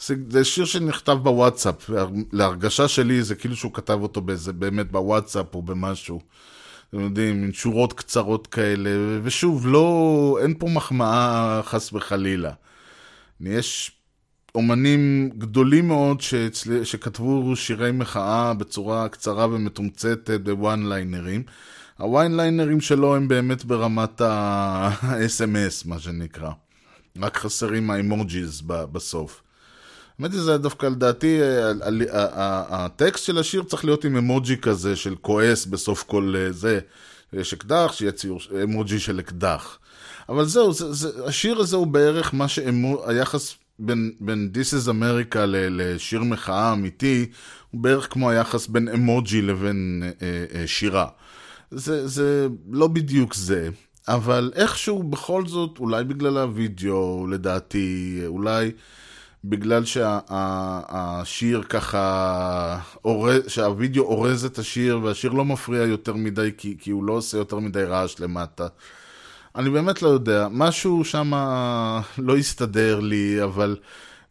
[0.05, 1.89] זה, זה שיר שנכתב בוואטסאפ,
[2.31, 6.21] להרגשה שלי זה כאילו שהוא כתב אותו באיזה, באמת בוואטסאפ או במשהו.
[6.89, 8.89] אתם יודעים, מין שורות קצרות כאלה,
[9.23, 12.51] ושוב, לא, אין פה מחמאה חס וחלילה.
[13.41, 13.91] יש
[14.55, 16.83] אומנים גדולים מאוד שצל...
[16.83, 21.43] שכתבו שירי מחאה בצורה קצרה ומתומצתת בוואן ליינרים.
[21.97, 26.49] הוויין ליינרים שלו הם באמת ברמת ה-SMS, מה שנקרא.
[27.21, 29.41] רק חסרים האמוג'יז בסוף.
[30.19, 31.39] האמת היא, זה דווקא לדעתי,
[32.69, 36.79] הטקסט של השיר צריך להיות עם אמוג'י כזה של כועס בסוף כל זה.
[37.33, 39.77] יש אקדח, שיהיה ציור אמוג'י של אקדח.
[40.29, 45.39] אבל זהו, זה, זה, השיר הזה הוא בערך מה שהיחס בין, בין This is America
[45.45, 47.25] לשיר מחאה אמיתי,
[47.71, 51.07] הוא בערך כמו היחס בין אמוג'י לבין אה, אה, שירה.
[51.75, 53.69] זה, זה לא בדיוק זה,
[54.07, 58.71] אבל איכשהו בכל זאת, אולי בגלל הווידאו, לדעתי, אולי
[59.43, 66.75] בגלל שהשיר שה, ככה, אורז, שהווידאו אורז את השיר והשיר לא מפריע יותר מדי כי,
[66.79, 68.67] כי הוא לא עושה יותר מדי רעש למטה.
[69.55, 71.31] אני באמת לא יודע, משהו שם
[72.17, 73.77] לא הסתדר לי, אבל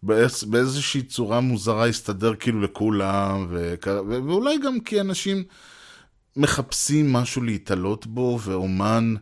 [0.03, 3.75] באיז, באיזושהי צורה מוזרה הסתדר כאילו לכולם, ו,
[4.07, 5.45] ואולי גם כי אנשים...
[6.37, 9.15] מחפשים משהו להתעלות בו, ואומן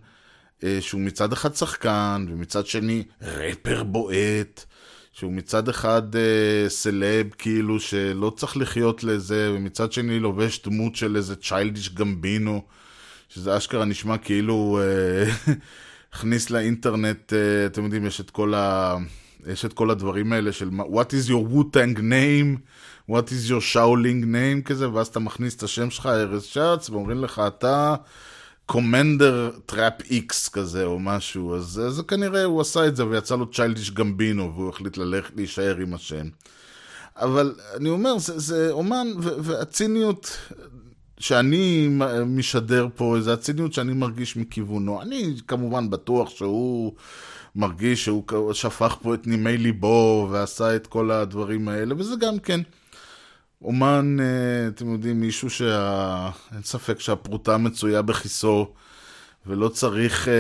[0.64, 4.64] אה, שהוא מצד אחד שחקן, ומצד שני רפר בועט,
[5.12, 11.16] שהוא מצד אחד אה, סלב, כאילו שלא צריך לחיות לזה, ומצד שני לובש דמות של
[11.16, 12.62] איזה צ'יילדיש גמבינו,
[13.28, 15.54] שזה אשכרה נשמע כאילו אה,
[16.12, 18.96] הכניס לאינטרנט, אה, אתם יודעים, יש את כל ה...
[19.46, 22.58] יש את כל הדברים האלה של What is your Wu-Tang name?
[23.10, 27.24] What is your Shaolin name כזה, ואז אתה מכניס את השם שלך, ארז שץ, ואומרים
[27.24, 27.94] לך, אתה
[28.66, 33.50] Commander Trap X כזה, או משהו, אז זה כנראה הוא עשה את זה, ויצא לו
[33.50, 36.28] צ'יילדיש גמבינו, והוא החליט ללכת להישאר עם השם.
[37.16, 40.38] אבל אני אומר, זה, זה אומן, והציניות
[41.18, 41.88] שאני
[42.26, 45.02] משדר פה, זה הציניות שאני מרגיש מכיוונו.
[45.02, 46.92] אני כמובן בטוח שהוא
[47.56, 52.60] מרגיש שהוא שפך פה את נימי ליבו ועשה את כל הדברים האלה, וזה גם כן
[53.62, 56.30] אומן, אה, אתם יודעים, מישהו שה...
[56.62, 58.72] ספק שהפרוטה מצויה בכיסו,
[59.46, 60.32] ולא צריך, אה,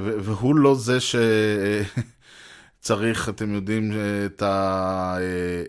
[0.00, 1.16] והוא לא זה ש...
[2.80, 3.92] צריך, אתם יודעים,
[4.26, 5.16] את, ה,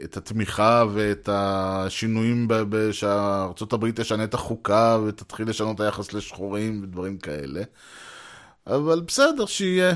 [0.04, 7.18] את התמיכה ואת השינויים ב- שארצות הברית תשנה את החוקה ותתחיל לשנות היחס לשחורים ודברים
[7.18, 7.62] כאלה.
[8.68, 9.96] אבל בסדר, שיהיה.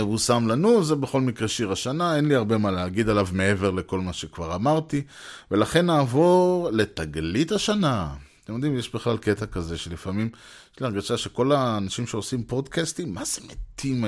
[0.00, 3.70] הוא שם לנו, זה בכל מקרה שיר השנה, אין לי הרבה מה להגיד עליו מעבר
[3.70, 5.02] לכל מה שכבר אמרתי,
[5.50, 8.14] ולכן נעבור לתגלית השנה.
[8.44, 10.30] אתם יודעים, יש בכלל קטע כזה שלפעמים
[10.74, 14.04] יש לי הרגשה שכל האנשים שעושים פודקאסטים, מה זה מתים?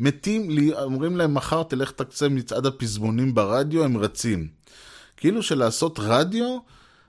[0.00, 4.48] מתים, לי, אומרים להם מחר תלך תקצה מצעד הפזמונים ברדיו, הם רצים.
[5.16, 6.58] כאילו שלעשות רדיו,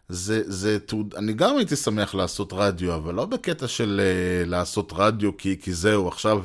[0.10, 1.14] זה, זה תעוד...
[1.18, 4.02] אני גם הייתי שמח לעשות רדיו, אבל לא בקטע של
[4.46, 6.42] uh, לעשות רדיו כי, כי זהו, עכשיו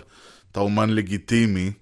[0.55, 1.73] אתה אומן לגיטימי,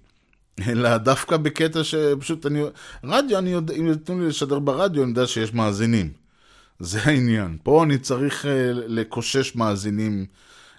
[0.67, 2.63] אלא דווקא בקטע שפשוט אני...
[3.03, 6.11] רדיו, אני יודע, אם יתנו לי לשדר ברדיו, אני יודע שיש מאזינים.
[6.79, 7.57] זה העניין.
[7.63, 10.25] פה אני צריך uh, לקושש מאזינים,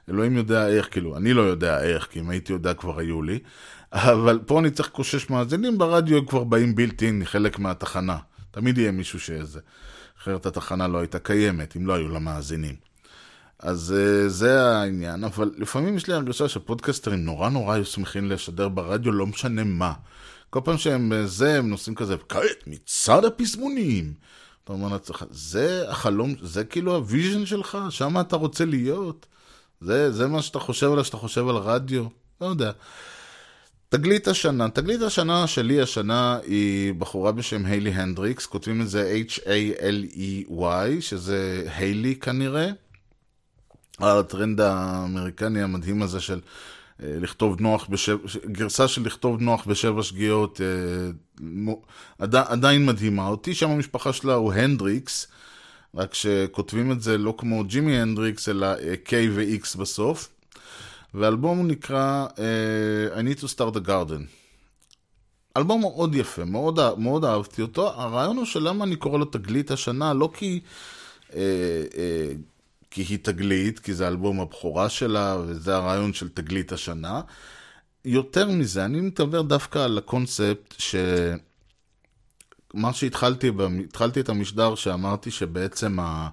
[0.09, 3.39] אלוהים יודע איך, כאילו, אני לא יודע איך, כי אם הייתי יודע כבר היו לי,
[3.93, 8.19] אבל פה אני צריך לקושש מאזינים, ברדיו הם כבר באים בילטין, חלק מהתחנה.
[8.51, 9.61] תמיד יהיה מישהו שזה.
[10.19, 12.75] אחרת התחנה לא הייתה קיימת, אם לא היו לה מאזינים.
[13.65, 18.69] אז uh, זה העניין, אבל לפעמים יש לי הרגשה שפודקסטרים נורא נורא היו שמחים לשדר
[18.69, 19.93] ברדיו, לא משנה מה.
[20.51, 24.13] כל פעם שהם זה, הם נוסעים כזה, כעת מצעד הפזמונים.
[24.65, 29.27] אתה אומר לעצמך, זה החלום, זה כאילו ה vision שלך, שם אתה רוצה להיות.
[29.81, 32.05] זה, זה מה שאתה חושב עליו, שאתה חושב על רדיו,
[32.41, 32.73] לא יודע.
[33.89, 41.01] תגלית השנה, תגלית השנה שלי השנה היא בחורה בשם היילי הנדריקס, כותבים את זה H-A-L-E-Y,
[41.01, 42.71] שזה היילי כנראה.
[44.01, 46.41] הטרנד האמריקני המדהים הזה של
[47.03, 50.67] אה, לכתוב נוח בשבע, גרסה של לכתוב נוח בשבע שגיאות, אה,
[52.19, 55.27] עד, עדיין מדהימה אותי, שם המשפחה שלה הוא הנדריקס,
[55.95, 60.29] רק שכותבים את זה לא כמו ג'ימי הנדריקס, אלא אה, K ו-X בסוף.
[61.15, 62.27] והאלבום נקרא
[63.17, 64.23] I need to start a garden.
[65.57, 67.89] אלבום מאוד יפה, מאוד, מאוד אהבתי אותו.
[67.89, 70.61] הרעיון הוא שלמה אני קורא לו תגלית השנה, לא כי,
[72.95, 77.21] כי היא תגלית, כי זה אלבום הבכורה שלה, וזה הרעיון של תגלית השנה.
[78.05, 80.95] יותר מזה, אני מדבר דווקא על הקונספט ש...
[82.75, 83.51] מה שהתחלתי,
[83.85, 86.29] התחלתי את המשדר שאמרתי שבעצם ה...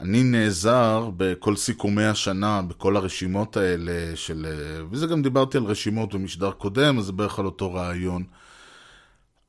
[0.00, 4.46] אני נעזר בכל סיכומי השנה, בכל הרשימות האלה של...
[4.90, 8.24] וזה גם דיברתי על רשימות במשדר קודם, אז זה בערך על אותו רעיון.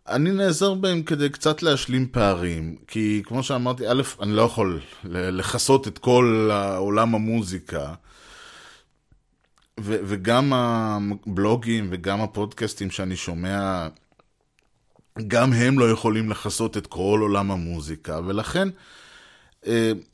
[0.08, 5.88] אני נעזר בהם כדי קצת להשלים פערים, כי כמו שאמרתי, א', אני לא יכול לכסות
[5.88, 7.94] את כל עולם המוזיקה,
[9.80, 13.88] ו- וגם הבלוגים וגם הפודקאסטים שאני שומע,
[15.28, 18.68] גם הם לא יכולים לכסות את כל עולם המוזיקה, ולכן...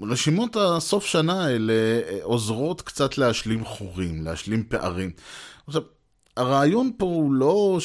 [0.01, 1.73] רשימות הסוף שנה האלה
[2.21, 5.11] עוזרות קצת להשלים חורים, להשלים פערים.
[5.67, 5.81] עכשיו,
[6.37, 7.77] הרעיון פה הוא לא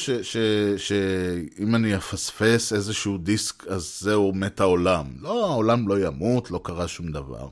[0.77, 5.05] שאם אני אפספס איזשהו דיסק, אז זהו, מת העולם.
[5.19, 7.47] לא, העולם לא ימות, לא קרה שום דבר.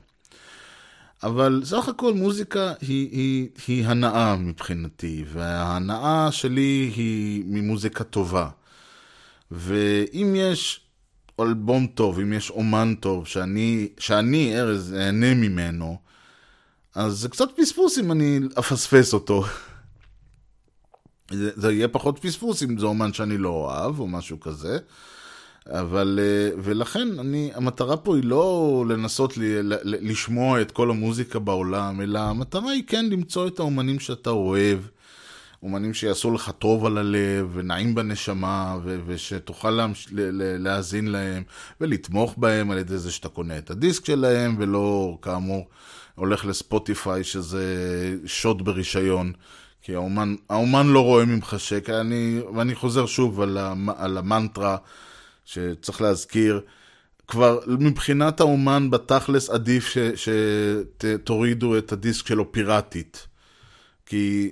[1.22, 8.48] אבל סך הכל מוזיקה היא, היא, היא הנאה מבחינתי, וההנאה שלי היא ממוזיקה טובה.
[9.50, 10.80] ואם יש
[11.40, 15.96] אלבום טוב, אם יש אומן טוב, שאני, שאני ארז, אהנה ממנו,
[16.94, 19.44] אז זה קצת פספוס אם אני אפספס אותו.
[21.32, 24.78] זה, זה יהיה פחות פספוס אם זה אומן שאני לא אוהב, או משהו כזה.
[25.66, 26.18] אבל,
[26.62, 32.18] ולכן אני, המטרה פה היא לא לנסות ל, ל, לשמוע את כל המוזיקה בעולם, אלא
[32.18, 34.78] המטרה היא כן למצוא את האומנים שאתה אוהב.
[35.62, 41.42] אומנים שיעשו לך טוב על הלב, ונעים בנשמה, ו- ושתוכל לה- ל- להאזין להם,
[41.80, 45.68] ולתמוך בהם על ידי זה שאתה קונה את הדיסק שלהם, ולא, כאמור,
[46.14, 47.64] הולך לספוטיפיי, שזה
[48.26, 49.32] שוד ברישיון.
[49.82, 54.76] כי האומן, האומן לא רואה ממך שקע, אני, ואני חוזר שוב על, המ, על המנטרה
[55.44, 56.60] שצריך להזכיר.
[57.28, 63.26] כבר מבחינת האומן בתכלס עדיף שתורידו את הדיסק שלו פיראטית.
[64.06, 64.50] כי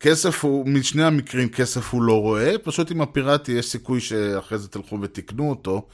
[0.00, 4.68] כסף הוא, משני המקרים כסף הוא לא רואה, פשוט עם הפיראטי יש סיכוי שאחרי זה
[4.68, 5.86] תלכו ותקנו אותו,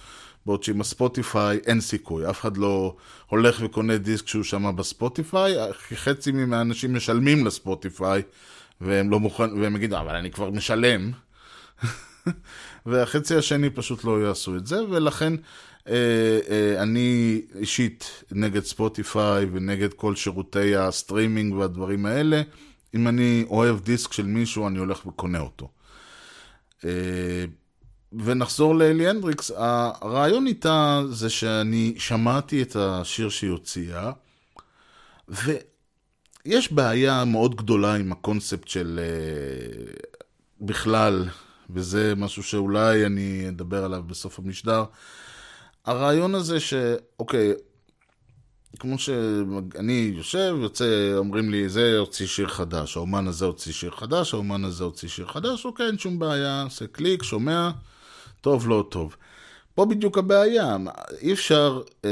[0.47, 5.55] בעוד שעם הספוטיפיי אין סיכוי, אף אחד לא הולך וקונה דיסק שהוא שמע בספוטיפיי,
[5.95, 8.23] חצי מהאנשים משלמים לספוטיפיי,
[8.81, 11.11] והם לא מוכנים, והם יגידו, אבל אני כבר משלם.
[12.87, 15.33] והחצי השני פשוט לא יעשו את זה, ולכן
[15.89, 15.95] אה,
[16.51, 22.43] אה, אני אישית נגד ספוטיפיי ונגד כל שירותי הסטרימינג והדברים האלה.
[22.95, 25.69] אם אני אוהב דיסק של מישהו, אני הולך וקונה אותו.
[26.85, 27.45] אה,
[28.13, 34.13] ונחזור להיילי הנדריקס, הרעיון איתה זה שאני שמעתי את השיר שהיא הוציאה,
[36.47, 39.93] ויש בעיה מאוד גדולה עם הקונספט של אה,
[40.61, 41.29] בכלל,
[41.71, 44.85] וזה משהו שאולי אני אדבר עליו בסוף המשדר.
[45.85, 47.53] הרעיון הזה שאוקיי,
[48.79, 54.35] כמו שאני יושב, יוצא, אומרים לי, זה הוציא שיר חדש, האומן הזה הוציא שיר חדש,
[54.35, 57.71] האומן הזה הוציא שיר חדש, אוקיי, אין שום בעיה, עושה קליק, שומע,
[58.41, 59.17] טוב, לא טוב.
[59.75, 60.77] פה בדיוק הבעיה,
[61.21, 62.11] אי אפשר, אה,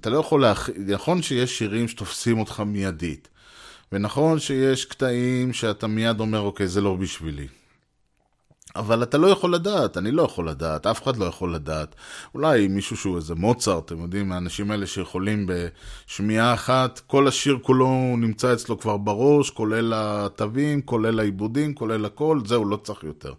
[0.00, 0.70] אתה לא יכול להכ...
[0.86, 3.28] נכון שיש שירים שתופסים אותך מיידית,
[3.92, 7.46] ונכון שיש קטעים שאתה מיד אומר, אוקיי, זה לא בשבילי.
[8.76, 11.94] אבל אתה לא יכול לדעת, אני לא יכול לדעת, אף אחד לא יכול לדעת.
[12.34, 18.16] אולי מישהו שהוא איזה מוצרט, אתם יודעים, האנשים האלה שיכולים בשמיעה אחת, כל השיר כולו
[18.18, 23.32] נמצא אצלו כבר בראש, כולל התווים, כולל העיבודים, כולל הכל, זהו, לא צריך יותר.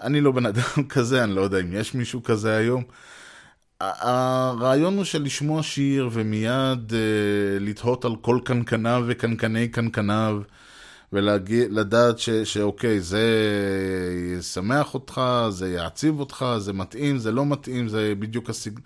[0.00, 2.84] אני לא בן אדם כזה, אני לא יודע אם יש מישהו כזה היום.
[3.80, 6.98] הרעיון הוא של לשמוע שיר ומיד אה,
[7.60, 10.42] לתהות על כל קנקניו וקנקני קנקניו.
[11.12, 13.22] ולדעת ש, שאוקיי, זה
[14.38, 18.80] ישמח אותך, זה יעציב אותך, זה מתאים, זה לא מתאים, זה בדיוק הסיג...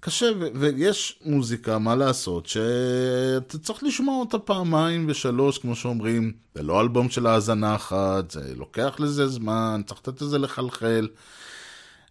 [0.00, 6.62] קשה, ו- ויש מוזיקה, מה לעשות, שאתה צריך לשמוע אותה פעמיים ושלוש, כמו שאומרים, זה
[6.62, 11.08] לא אלבום של האזנה אחת, זה לוקח לזה זמן, צריך לתת לזה לחלחל.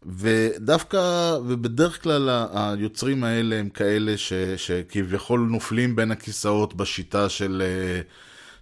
[0.05, 7.63] ודווקא, ובדרך כלל היוצרים האלה הם כאלה ש, שכביכול נופלים בין הכיסאות בשיטה של...
[8.01, 8.11] Uh,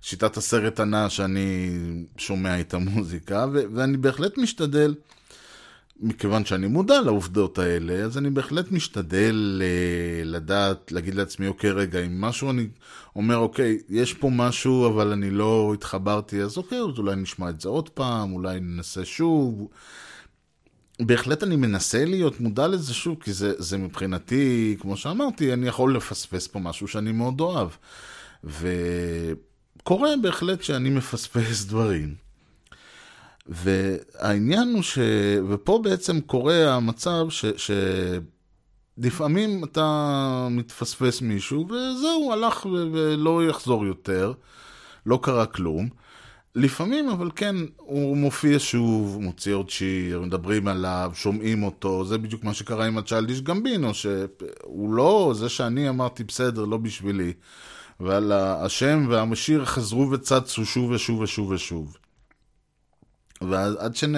[0.03, 1.69] שיטת הסרט הנע שאני
[2.17, 4.95] שומע את המוזיקה, ו- ואני בהחלט משתדל,
[6.00, 12.00] מכיוון שאני מודע לעובדות האלה, אז אני בהחלט משתדל uh, לדעת, להגיד לעצמי, אוקיי, רגע,
[12.06, 12.68] אם משהו אני
[13.16, 17.62] אומר, אוקיי, יש פה משהו, אבל אני לא התחברתי, אז אוקיי, אז אולי נשמע את
[17.62, 19.68] זה עוד פעם, אולי ננסה שוב.
[21.00, 25.96] בהחלט אני מנסה להיות מודע לזה שוב, כי זה, זה מבחינתי, כמו שאמרתי, אני יכול
[25.96, 27.70] לפספס פה משהו שאני מאוד אוהב.
[28.44, 28.68] ו...
[29.84, 32.22] קורה בהחלט שאני מפספס דברים.
[33.48, 35.00] והעניין הוא ש...
[35.50, 37.46] ופה בעצם קורה המצב ש...
[38.98, 42.66] שלפעמים אתה מתפספס מישהו וזהו, הלך.
[42.66, 44.34] ולא יחזור יותר,
[45.06, 45.89] לא קרה כלום.
[46.56, 52.44] לפעמים, אבל כן, הוא מופיע שוב, מוציא עוד שיר, מדברים עליו, שומעים אותו, זה בדיוק
[52.44, 57.34] מה שקרה עם הצ'יילדיש גמבינו, שהוא לא, זה שאני אמרתי בסדר, לא בשבילי.
[58.00, 61.98] ועל השם והמשיר חזרו וצצו שוב ושוב ושוב ושוב.
[63.50, 64.16] ועד שנ...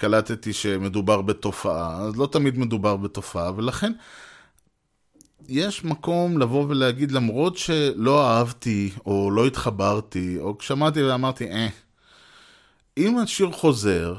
[0.00, 3.92] שקלטתי שמדובר בתופעה, אז לא תמיד מדובר בתופעה, ולכן
[5.48, 11.68] יש מקום לבוא ולהגיד, למרות שלא אהבתי, או לא התחברתי, או שמעתי ואמרתי, אה,
[12.96, 14.14] אם השיר חוזר,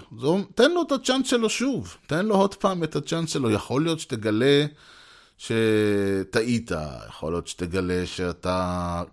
[0.55, 3.99] תן לו את הצ'אנס שלו שוב, תן לו עוד פעם את הצ'אנס שלו, יכול להיות
[3.99, 4.65] שתגלה
[5.37, 6.71] שטעית,
[7.07, 9.03] יכול להיות שתגלה שאתה,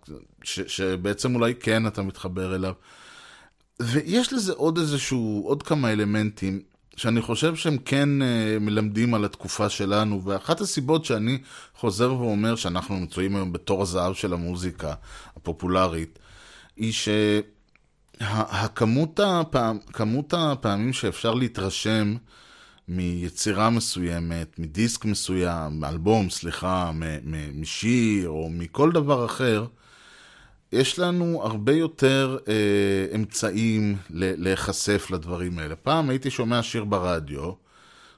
[0.43, 2.73] ש, שבעצם אולי כן אתה מתחבר אליו.
[3.83, 6.61] ויש לזה עוד איזשהו, עוד כמה אלמנטים
[6.97, 8.25] שאני חושב שהם כן uh,
[8.61, 11.39] מלמדים על התקופה שלנו, ואחת הסיבות שאני
[11.75, 14.95] חוזר ואומר שאנחנו מצויים היום בתור הזהב של המוזיקה
[15.37, 16.19] הפופולרית,
[16.77, 16.93] היא
[18.21, 19.79] שהכמות הפעם,
[20.33, 22.17] הפעמים שאפשר להתרשם
[22.89, 26.91] מיצירה מסוימת, מדיסק מסוים, מאלבום, סליחה,
[27.55, 29.67] משיר או מכל דבר אחר,
[30.73, 35.77] יש לנו הרבה יותר אה, אמצעים להיחשף לדברים האלה.
[35.77, 37.53] פעם הייתי שומע שיר ברדיו,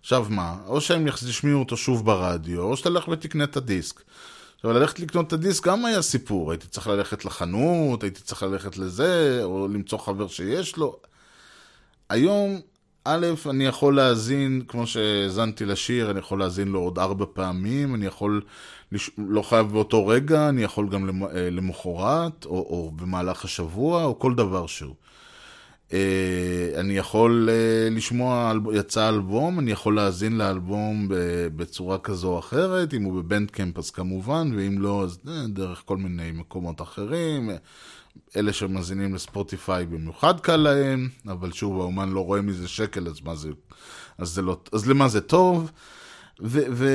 [0.01, 0.57] עכשיו מה?
[0.67, 4.03] או שהם ישמיעו אותו שוב ברדיו, או שתלך ותקנה את הדיסק.
[4.57, 6.51] עכשיו, ללכת לקנות את הדיסק גם היה סיפור.
[6.51, 10.97] הייתי צריך ללכת לחנות, הייתי צריך ללכת לזה, או למצוא חבר שיש לו.
[12.09, 12.61] היום
[13.05, 18.07] א', אני יכול להאזין, כמו שהאזנתי לשיר, אני יכול להאזין לו עוד ארבע פעמים, אני
[18.07, 18.43] יכול,
[18.93, 19.11] לש...
[19.19, 21.23] לא חייב באותו רגע, אני יכול גם.
[21.25, 24.95] אה, למחרת, או, או במהלך השבוע, או כל דבר שהוא.
[25.93, 31.07] אה, אני יכול אה, לשמוע, יצא אלבום, אני יכול להאזין לאלבום
[31.57, 36.33] בצורה כזו או אחרת, אם הוא בבנדקמפ אז כמובן, ואם לא, אז דרך כל מיני
[36.33, 37.51] מקומות אחרים.
[38.37, 43.51] אלה שמאזינים לספוטיפיי במיוחד קל להם, אבל שוב, האומן לא רואה מזה שקל, אז זה,
[44.19, 45.71] אז זה לא, אז למה זה טוב?
[46.43, 46.89] ו, ו,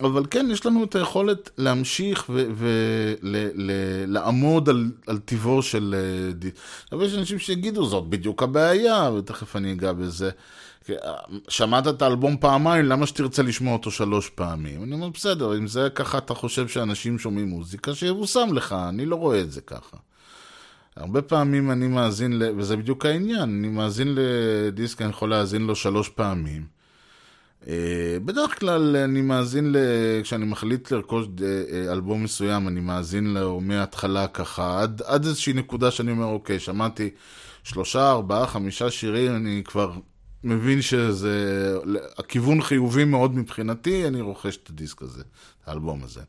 [0.00, 2.30] אבל כן, יש לנו את היכולת להמשיך
[3.24, 6.32] ולעמוד על, על טיבו של אה.
[6.92, 10.30] אבל יש אנשים שיגידו, זאת בדיוק הבעיה, ותכף אני אגע בזה.
[11.48, 14.82] שמעת את האלבום פעמיים, למה שתרצה לשמוע אותו שלוש פעמים?
[14.82, 19.16] אני אומר, בסדר, אם זה ככה אתה חושב שאנשים שומעים מוזיקה, שיבושם לך, אני לא
[19.16, 19.96] רואה את זה ככה.
[20.96, 22.42] הרבה פעמים אני מאזין, ל...
[22.56, 26.66] וזה בדיוק העניין, אני מאזין לדיסק, אני יכול להאזין לו שלוש פעמים.
[27.68, 29.76] אה, בדרך כלל אני מאזין, ל...
[30.22, 35.90] כשאני מחליט לרכוש אה, אלבום מסוים, אני מאזין לו מההתחלה ככה, עד, עד איזושהי נקודה
[35.90, 37.10] שאני אומר, אוקיי, שמעתי
[37.62, 39.92] שלושה, ארבעה, חמישה שירים, אני כבר
[40.44, 41.76] מבין שזה...
[42.18, 46.20] הכיוון חיובי מאוד מבחינתי, אני רוכש את הדיסק הזה, את האלבום הזה.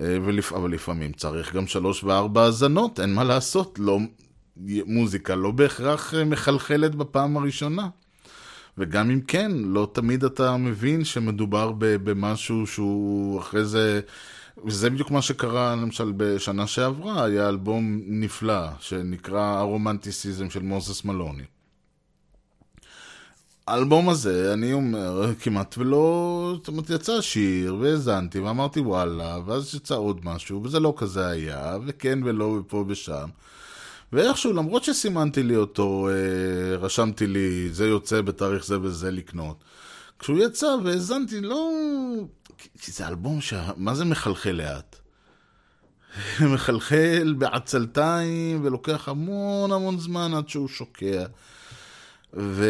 [0.00, 0.52] אה, ולפ...
[0.52, 3.98] אבל לפעמים צריך גם שלוש וארבע האזנות, אין מה לעשות, לא...
[4.86, 7.88] מוזיקה לא בהכרח מחלחלת בפעם הראשונה.
[8.78, 14.00] וגם אם כן, לא תמיד אתה מבין שמדובר במשהו שהוא אחרי זה...
[14.64, 21.42] וזה בדיוק מה שקרה למשל בשנה שעברה, היה אלבום נפלא שנקרא הרומנטיסיזם של מוזס מלוני.
[23.66, 29.94] האלבום הזה, אני אומר, כמעט ולא, זאת אומרת, יצא שיר, והאזנתי, ואמרתי וואלה, ואז יצא
[29.94, 33.28] עוד משהו, וזה לא כזה היה, וכן ולא, ופה ושם.
[34.12, 39.64] ואיכשהו, למרות שסימנתי לי אותו, אה, רשמתי לי, זה יוצא בתאריך זה וזה לקנות.
[40.18, 41.70] כשהוא יצא והאזנתי, לא...
[42.58, 43.54] כי זה אלבום ש...
[43.76, 44.96] מה זה מחלחל לאט?
[46.54, 51.24] מחלחל בעצלתיים, ולוקח המון המון זמן עד שהוא שוקע.
[52.36, 52.64] ו...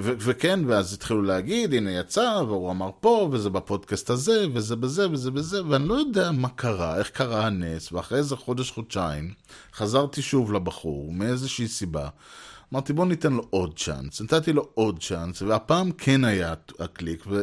[0.00, 0.12] ו...
[0.18, 5.30] וכן, ואז התחילו להגיד, הנה יצא, והוא אמר פה, וזה בפודקאסט הזה, וזה בזה, וזה
[5.30, 9.32] בזה, ואני לא יודע מה קרה, איך קרה הנס, ואחרי איזה חודש, חודשיים,
[9.74, 12.08] חזרתי שוב לבחור, מאיזושהי סיבה.
[12.72, 14.20] אמרתי, בוא ניתן לו עוד צ'אנס.
[14.20, 17.42] נתתי לו עוד צ'אנס, והפעם כן היה הקליק, ו...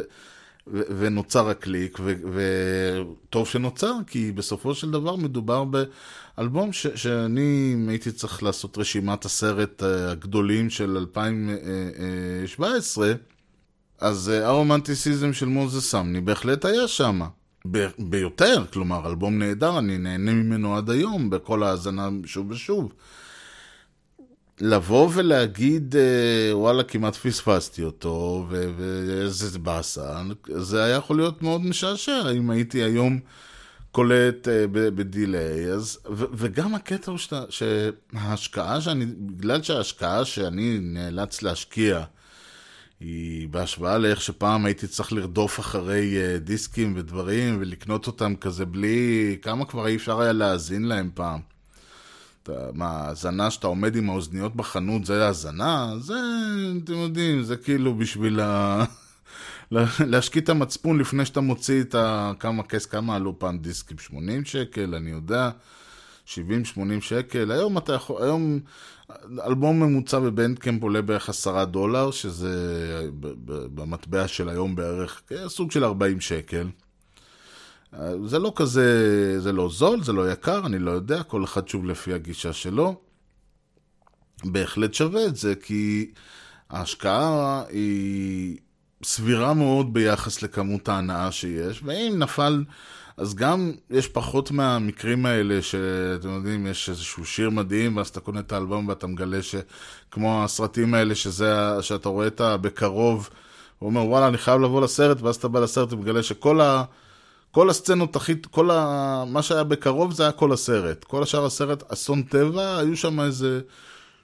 [0.66, 0.80] ו...
[0.98, 2.14] ונוצר הקליק, ו...
[2.34, 5.84] וטוב שנוצר, כי בסופו של דבר מדובר ב...
[6.38, 13.12] אלבום ש, שאני, הייתי צריך לעשות רשימת הסרט אה, הגדולים של 2017,
[14.00, 17.20] אז אה, הרומנטיסיזם של מוזס סמני בהחלט היה שם.
[17.98, 22.92] ביותר, כלומר, אלבום נהדר, אני נהנה ממנו עד היום, בכל האזנה שוב ושוב.
[24.60, 32.30] לבוא ולהגיד, אה, וואלה, כמעט פספסתי אותו, ואיזה באסה, זה היה יכול להיות מאוד משעשע
[32.30, 33.18] אם הייתי היום
[33.96, 41.42] קולט uh, בדיליי, אז, ו, וגם הקטע הוא שאתה, שההשקעה שאני, בגלל שההשקעה שאני נאלץ
[41.42, 42.04] להשקיע,
[43.00, 49.38] היא בהשוואה לאיך שפעם הייתי צריך לרדוף אחרי uh, דיסקים ודברים ולקנות אותם כזה בלי,
[49.42, 51.40] כמה כבר אי אפשר היה להאזין להם פעם.
[52.42, 55.92] אתה, מה, האזנה שאתה עומד עם האוזניות בחנות זה האזנה?
[55.98, 56.14] זה,
[56.84, 58.84] אתם יודעים, זה כאילו בשביל ה...
[59.70, 62.32] להשקיט את המצפון לפני שאתה מוציא את ה...
[62.38, 63.98] כמה כס, כמה עלו פעם דיסקים?
[63.98, 65.50] 80 שקל, אני יודע,
[66.26, 66.38] 70-80
[67.00, 67.50] שקל.
[67.50, 68.60] היום אתה יכול, היום
[69.46, 73.08] אלבום ממוצע בבנדקאמפ עולה בערך 10 דולר, שזה
[73.74, 76.68] במטבע של היום בערך סוג של 40 שקל.
[78.24, 81.84] זה לא כזה, זה לא זול, זה לא יקר, אני לא יודע, כל אחד שוב
[81.84, 83.00] לפי הגישה שלו.
[84.44, 86.10] בהחלט שווה את זה, כי
[86.70, 88.58] ההשקעה היא
[89.06, 92.64] סבירה מאוד ביחס לכמות ההנאה שיש, ואם נפל,
[93.16, 98.40] אז גם יש פחות מהמקרים האלה שאתם יודעים, יש איזשהו שיר מדהים, ואז אתה קונה
[98.40, 103.30] את האלבום ואתה מגלה שכמו הסרטים האלה, שזה, שאתה רואה את הבקרוב,
[103.78, 106.84] הוא אומר, וואלה, אני חייב לבוא לסרט, ואז אתה בא לסרט ומגלה שכל ה...
[107.50, 109.24] כל הסצנות הכי, כל ה...
[109.26, 111.04] מה שהיה בקרוב זה היה כל הסרט.
[111.04, 113.60] כל השאר הסרט, אסון טבע, היו שם איזה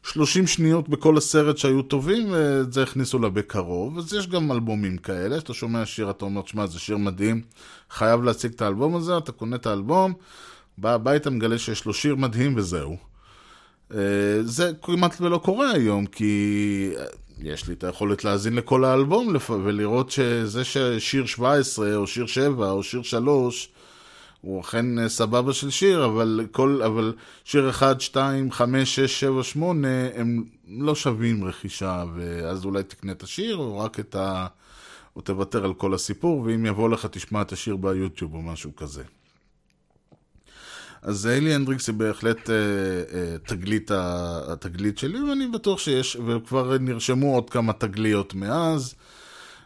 [0.02, 3.98] 30 שניות בכל הסרט שהיו טובים, ואת זה הכניסו לה בקרוב.
[3.98, 7.40] אז יש גם אלבומים כאלה, שאתה שומע שיר, אתה אומר, שמע, זה שיר מדהים,
[7.90, 10.12] חייב להציג את האלבום הזה, אתה קונה את האלבום,
[10.78, 12.96] בא הביתה, מגלה שיש לו שיר מדהים וזהו.
[13.94, 13.98] אה,
[14.42, 16.90] זה כמעט ולא קורה היום, כי
[17.42, 19.34] יש לי את היכולת להאזין לכל האלבום
[19.64, 23.68] ולראות שזה ששיר 17, או שיר 7, או שיר 3,
[24.42, 27.14] הוא אכן אה, סבבה של שיר, אבל, כל, אבל
[27.44, 33.22] שיר 1, 2, 5, 6, 7, 8 הם לא שווים רכישה, ואז אולי תקנה את
[33.22, 34.46] השיר, או רק את ה...
[35.16, 39.02] או תוותר על כל הסיפור, ואם יבוא לך תשמע את השיר ביוטיוב או משהו כזה.
[41.02, 47.34] אז אלי הנדריקס היא בהחלט אה, אה, תגלית, התגלית שלי, ואני בטוח שיש, וכבר נרשמו
[47.34, 48.94] עוד כמה תגליות מאז.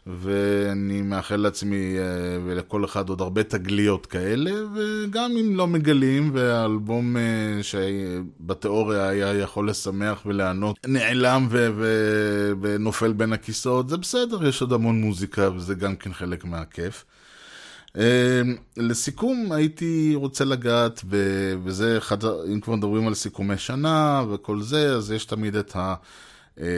[0.07, 2.05] ואני מאחל לעצמי אה,
[2.45, 7.23] ולכל אחד עוד הרבה תגליות כאלה, וגם אם לא מגלים, והאלבום אה,
[7.63, 14.73] שבתיאוריה היה יכול לשמח ולענות נעלם ו- ו- ונופל בין הכיסאות, זה בסדר, יש עוד
[14.73, 17.05] המון מוזיקה וזה גם כן חלק מהכיף.
[17.99, 18.43] אה,
[18.77, 21.17] לסיכום, הייתי רוצה לגעת, ב,
[21.65, 25.95] וזה אחד, אם כבר מדברים על סיכומי שנה וכל זה, אז יש תמיד את ה,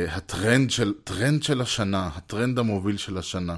[0.08, 3.56] הטרנד של, טרנד של השנה, הטרנד המוביל של השנה.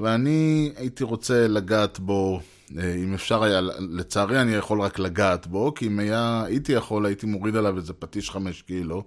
[0.00, 2.40] ואני הייתי רוצה לגעת בו,
[2.78, 7.06] אה, אם אפשר היה, לצערי אני יכול רק לגעת בו, כי אם היה, הייתי יכול,
[7.06, 9.04] הייתי מוריד עליו איזה פטיש חמש קילו.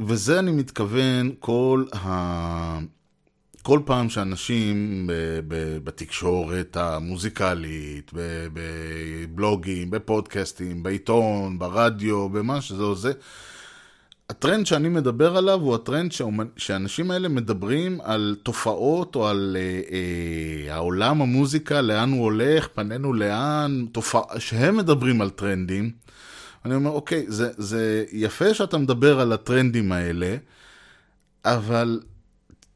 [0.00, 2.78] וזה אני מתכוון כל ה...
[3.62, 5.06] כל פעם שאנשים
[5.84, 8.10] בתקשורת המוזיקלית,
[8.52, 13.12] בבלוגים, בפודקאסטים, בעיתון, ברדיו, במה שזה או זה,
[14.30, 16.12] הטרנד שאני מדבר עליו הוא הטרנד
[16.56, 23.12] שהאנשים האלה מדברים על תופעות או על אה, אה, העולם המוזיקה, לאן הוא הולך, פנינו
[23.12, 24.20] לאן, תופע...
[24.38, 25.90] שהם מדברים על טרנדים.
[26.64, 30.36] אני אומר, אוקיי, זה, זה יפה שאתה מדבר על הטרנדים האלה,
[31.44, 32.00] אבל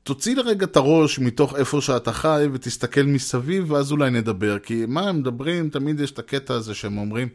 [0.08, 4.58] תוציא לרגע את הראש מתוך איפה שאתה חי ותסתכל מסביב, ואז אולי נדבר.
[4.58, 7.28] כי מה הם מדברים, תמיד יש את הקטע הזה שהם אומרים,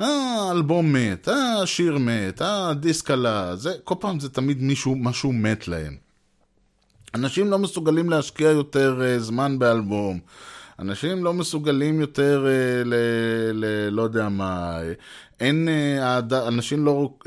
[0.00, 0.06] אה,
[0.48, 5.32] האלבום מת, אה, השיר מת, אה, הדיסק עלה, זה, כל פעם זה תמיד מישהו, משהו
[5.32, 5.96] מת להם.
[7.14, 10.20] אנשים לא מסוגלים להשקיע יותר uh, זמן באלבום.
[10.78, 12.94] אנשים לא מסוגלים יותר uh, ל...
[13.52, 13.88] ל...
[13.88, 14.80] לא יודע מה...
[14.82, 14.92] אה,
[15.40, 15.68] אין...
[16.00, 16.32] העד...
[16.32, 17.10] אנשים לא...
[17.20, 17.26] Uh,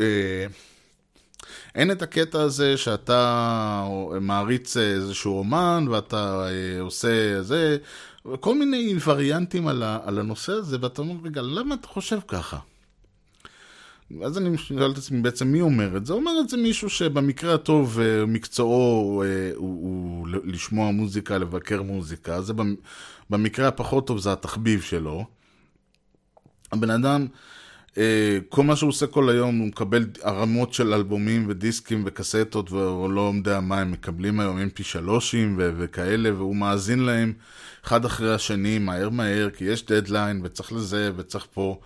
[1.78, 3.88] אין את הקטע הזה שאתה
[4.22, 7.78] מעריץ איזשהו אומן ואתה uh, עושה זה,
[8.40, 9.84] כל מיני וריאנטים על,
[10.20, 12.58] הנושא הזה, ואתה אומר, רגע, למה אתה חושב ככה?
[14.24, 16.14] אז אני שואל את עצמי בעצם מי אומר את זה?
[16.14, 22.42] אומר את זה מישהו שבמקרה הטוב אה, מקצועו אה, הוא, הוא לשמוע מוזיקה, לבקר מוזיקה,
[22.42, 22.76] זה במ-
[23.30, 25.26] במקרה הפחות טוב זה התחביב שלו.
[26.72, 27.57] הבן אדם, אה,
[28.50, 33.32] כל מה שהוא עושה כל היום, הוא מקבל ערמות של אלבומים ודיסקים וקסטות, והוא לא
[33.36, 37.34] יודע מה הם מקבלים היום, mp3ים ו- וכאלה, והוא מאזין להם
[37.86, 41.80] אחד אחרי השני, מהר מהר, כי יש דדליין, וצריך לזה, וצריך פה.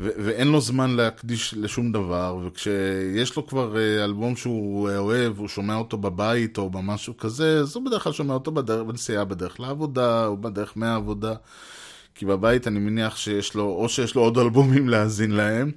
[0.00, 5.38] ו- ואין לו זמן להקדיש לשום דבר, וכשיש לו כבר אה, אלבום שהוא אה, אוהב,
[5.38, 9.60] הוא שומע אותו בבית או במשהו כזה, אז הוא בדרך כלל שומע אותו בנסיעה בדרך
[9.60, 11.34] לעבודה, או בדרך מהעבודה.
[12.18, 15.70] כי בבית אני מניח שיש לו, או שיש לו עוד אלבומים להאזין להם,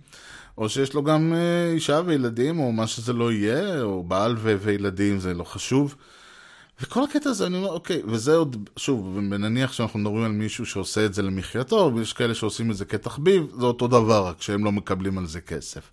[0.58, 4.56] או שיש לו גם אה, אישה וילדים, או מה שזה לא יהיה, או בעל ו-
[4.62, 5.96] וילדים, זה לא חשוב.
[6.82, 11.06] וכל הקטע הזה, אני אומר, אוקיי, וזה עוד, שוב, ונניח שאנחנו מדברים על מישהו שעושה
[11.06, 14.72] את זה למחייתו, ויש כאלה שעושים את זה כתחביב, זה אותו דבר, רק שהם לא
[14.72, 15.92] מקבלים על זה כסף.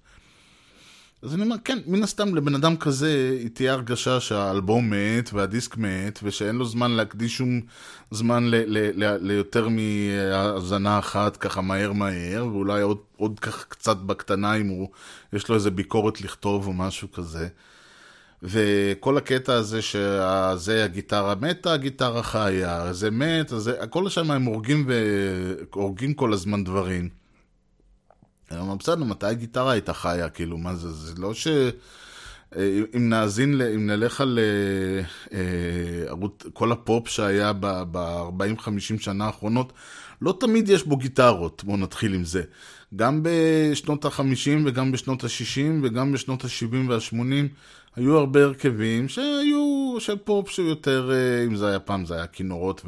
[1.22, 5.76] אז אני אומר, כן, מן הסתם לבן אדם כזה, היא תהיה הרגשה שהאלבום מת, והדיסק
[5.76, 7.60] מת, ושאין לו זמן להקדיש שום
[8.10, 13.96] זמן ל- ל- ל- ליותר מהאזנה אחת, ככה מהר מהר, ואולי עוד, עוד ככה קצת
[13.96, 14.88] בקטנה, אם הוא,
[15.32, 17.48] יש לו איזה ביקורת לכתוב או משהו כזה.
[18.42, 24.90] וכל הקטע הזה שזה הגיטרה מתה, הגיטרה חיה, זה מת, זה, הכל שם הם הורגים
[25.72, 27.08] והורגים כל הזמן דברים.
[28.56, 30.28] אומר, בסדר, מתי הגיטרה הייתה חיה?
[30.28, 31.48] כאילו, מה זה, זה לא ש...
[32.56, 36.14] אה, אם נאזין, אם נלך על אה, אה,
[36.52, 39.72] כל הפופ שהיה ב-40-50 שנה האחרונות,
[40.22, 42.42] לא תמיד יש בו גיטרות, בואו נתחיל עם זה.
[42.96, 47.16] גם בשנות ה-50 וגם בשנות ה-60 וגם בשנות ה-70 וה-80
[47.96, 52.26] היו הרבה הרכבים שהיו של פופ שהוא יותר, אה, אם זה היה פעם זה היה
[52.26, 52.82] כינורות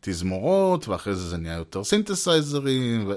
[0.00, 3.08] ותזמורות, ואחרי זה זה נהיה יותר סינתסייזרים.
[3.08, 3.14] ו...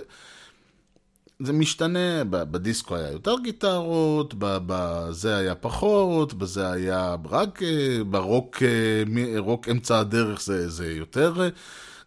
[1.44, 9.40] זה משתנה, בדיסקו היה יותר גיטרות, בזה היה פחות, בזה היה רק, אה, ברוק אה,
[9.40, 11.50] רוק אמצע הדרך זה, זה יותר אה,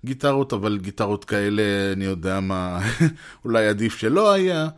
[0.05, 1.63] גיטרות, אבל גיטרות כאלה,
[1.93, 2.81] אני יודע מה,
[3.45, 4.69] אולי עדיף שלא היה.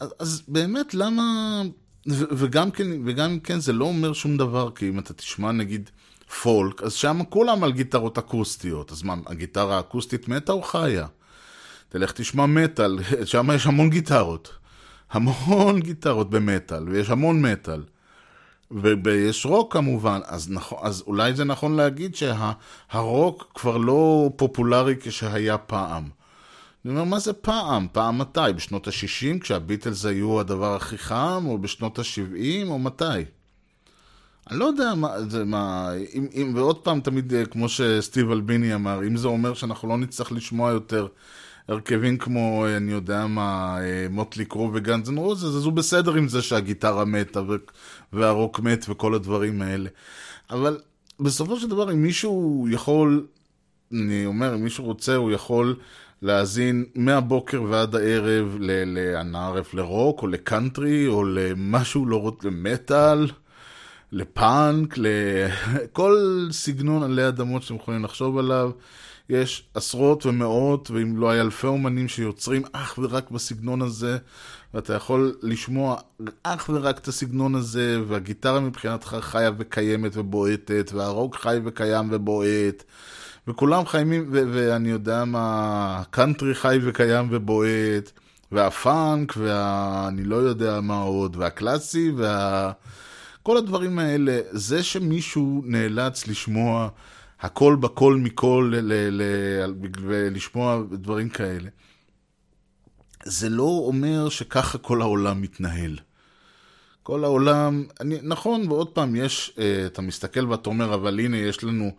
[0.00, 1.62] אז, אז באמת, למה...
[2.10, 5.90] וגם כן, וגם כן זה לא אומר שום דבר, כי אם אתה תשמע נגיד
[6.42, 8.92] פולק, אז שם כולם על גיטרות אקוסטיות.
[8.92, 11.06] אז מה, הגיטרה האקוסטית מתה או חיה?
[11.88, 14.58] תלך תשמע מטאל, שם יש המון גיטרות.
[15.10, 17.82] המון גיטרות במטאל, ויש המון מטאל.
[18.70, 25.58] ויש רוק כמובן, אז, נכון, אז אולי זה נכון להגיד שהרוק כבר לא פופולרי כשהיה
[25.58, 26.08] פעם.
[26.84, 27.86] אני אומר, מה זה פעם?
[27.92, 28.40] פעם מתי?
[28.56, 33.04] בשנות ה-60 כשהביטלס היו הדבר הכי חם, או בשנות ה-70, או מתי?
[34.50, 38.74] אני לא יודע מה, זה מה, אם, אם, ועוד פעם תמיד, אה, כמו שסטיב אלביני
[38.74, 41.06] אמר, אם זה אומר שאנחנו לא נצטרך לשמוע יותר
[41.68, 45.72] הרכבים כמו, אה, אני יודע מה, אה, Motley Crue ו Guns N' Roses, אז הוא
[45.72, 47.40] בסדר עם זה שהגיטרה מתה
[48.12, 49.88] והרוק מת וכל הדברים האלה.
[50.50, 50.78] אבל
[51.20, 53.26] בסופו של דבר, אם מישהו יכול,
[53.92, 55.76] אני אומר, אם מישהו רוצה, הוא יכול
[56.22, 62.16] להאזין מהבוקר ועד הערב ל- ל- אני לא ערף לרוק או לקאנטרי או למשהו לא
[62.20, 63.26] רוצה, למטאל.
[64.12, 66.16] לפאנק, לכל
[66.50, 68.70] סגנון עלי אדמות שאתם יכולים לחשוב עליו.
[69.28, 74.18] יש עשרות ומאות, ואם לא היה אלפי אומנים שיוצרים אך ורק בסגנון הזה,
[74.74, 75.96] ואתה יכול לשמוע
[76.42, 82.84] אך ורק את הסגנון הזה, והגיטרה מבחינתך חיה וקיימת ובועטת, והרוק חי וקיים ובועט,
[83.48, 88.10] וכולם חיימים, ו- ואני יודע מה, הקאנטרי חי וקיים ובועט,
[88.52, 92.72] והפאנק, ואני לא יודע מה עוד, והקלאסי, וה...
[93.42, 96.88] כל הדברים האלה, זה שמישהו נאלץ לשמוע
[97.40, 98.72] הכל בכל מכל
[100.02, 101.68] ולשמוע דברים כאלה,
[103.24, 105.98] זה לא אומר שככה כל העולם מתנהל.
[107.02, 111.64] כל העולם, אני, נכון, ועוד פעם, יש, uh, אתה מסתכל ואתה אומר, אבל הנה, יש
[111.64, 111.90] לנו,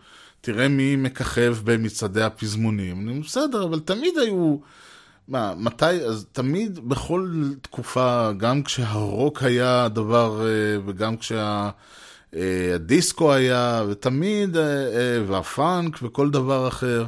[0.42, 3.22] תראה מי מככב במצעדי הפזמונים.
[3.22, 4.58] בסדר, אבל תמיד היו,
[5.28, 12.38] מה, מתי, אז תמיד, בכל תקופה, גם כשהרוק היה הדבר, uh, וגם כשהדיסקו uh,
[13.32, 17.05] היה, ותמיד, uh, uh, והפאנק וכל דבר אחר.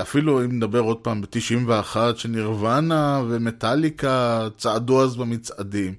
[0.00, 5.94] אפילו אם נדבר עוד פעם ב-91, שנירוונה ומטאליקה צעדו אז במצעדים,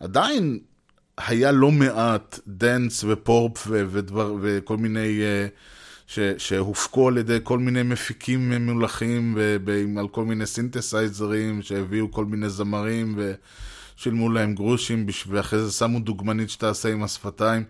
[0.00, 0.58] עדיין
[1.18, 5.20] היה לא מעט dance ופופ ו- ודבר, וכל מיני,
[6.06, 12.24] ש- שהופקו על ידי כל מיני מפיקים ממולחים ו- על כל מיני סינתסייזרים שהביאו כל
[12.24, 13.14] מיני זמרים
[13.98, 17.64] ושילמו להם גרושים ואחרי זה שמו דוגמנית שתעשה עם השפתיים.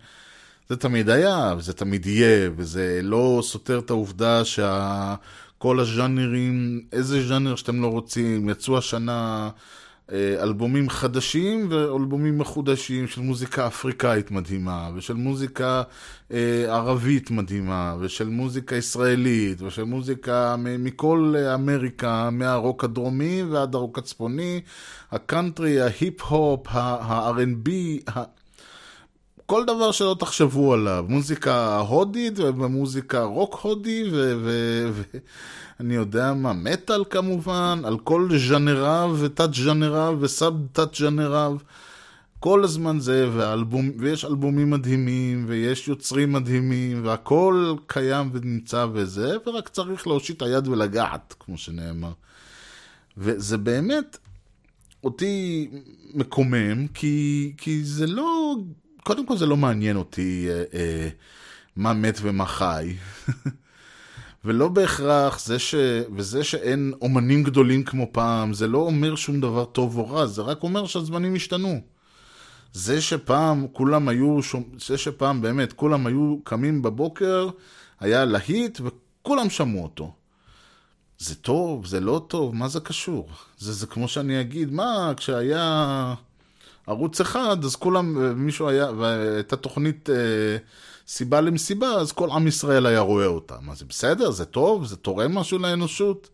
[0.69, 7.55] זה תמיד היה, וזה תמיד יהיה, וזה לא סותר את העובדה שכל הז'אנרים, איזה ז'אנר
[7.55, 9.49] שאתם לא רוצים, יצאו השנה
[10.11, 15.83] אלבומים חדשים ואלבומים מחודשים של מוזיקה אפריקאית מדהימה, ושל מוזיקה
[16.33, 24.61] אה, ערבית מדהימה, ושל מוזיקה ישראלית, ושל מוזיקה מכל אמריקה, מהרוק הדרומי ועד הרוק הצפוני,
[25.11, 27.69] הקאנטרי, ההיפ-הופ, ה-R&B,
[28.15, 28.42] ה-
[29.45, 34.03] כל דבר שלא תחשבו עליו, מוזיקה הודית ומוזיקה רוק הודי
[35.79, 41.57] ואני יודע מה, מטאל כמובן, על כל ז'אנריו ותת ז'אנריו וסאב תת ז'אנריו,
[42.39, 49.69] כל הזמן זה, ואלבום, ויש אלבומים מדהימים ויש יוצרים מדהימים והכל קיים ונמצא וזה, ורק
[49.69, 52.11] צריך להושיט היד ולגעת, כמו שנאמר.
[53.17, 54.17] וזה באמת
[55.03, 55.69] אותי
[56.13, 58.55] מקומם, כי, כי זה לא...
[59.03, 61.09] קודם כל זה לא מעניין אותי אה, אה,
[61.75, 62.93] מה מת ומה חי.
[64.45, 65.75] ולא בהכרח זה ש...
[66.15, 70.41] וזה שאין אומנים גדולים כמו פעם, זה לא אומר שום דבר טוב או רע, זה
[70.41, 71.81] רק אומר שהזמנים השתנו.
[72.73, 74.39] זה שפעם כולם היו,
[74.87, 77.49] זה שפעם באמת כולם היו קמים בבוקר,
[77.99, 80.13] היה להיט וכולם שמעו אותו.
[81.17, 83.29] זה טוב, זה לא טוב, מה זה קשור?
[83.57, 86.13] זה, זה כמו שאני אגיד, מה, כשהיה...
[86.87, 90.15] ערוץ אחד, אז כולם, מישהו היה, והייתה תוכנית אה,
[91.07, 93.55] סיבה למסיבה, אז כל עם ישראל היה רואה אותה.
[93.61, 94.31] מה זה בסדר?
[94.31, 94.85] זה טוב?
[94.85, 96.29] זה תורם משהו לאנושות?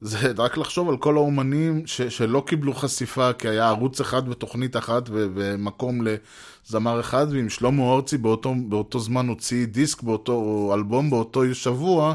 [0.00, 4.76] זה רק לחשוב על כל האומנים ש, שלא קיבלו חשיפה, כי היה ערוץ אחד ותוכנית
[4.76, 11.10] אחת ו, ומקום לזמר אחד, ואם שלמה ארצי באותו, באותו זמן הוציא דיסק באותו אלבום
[11.10, 12.14] באותו שבוע,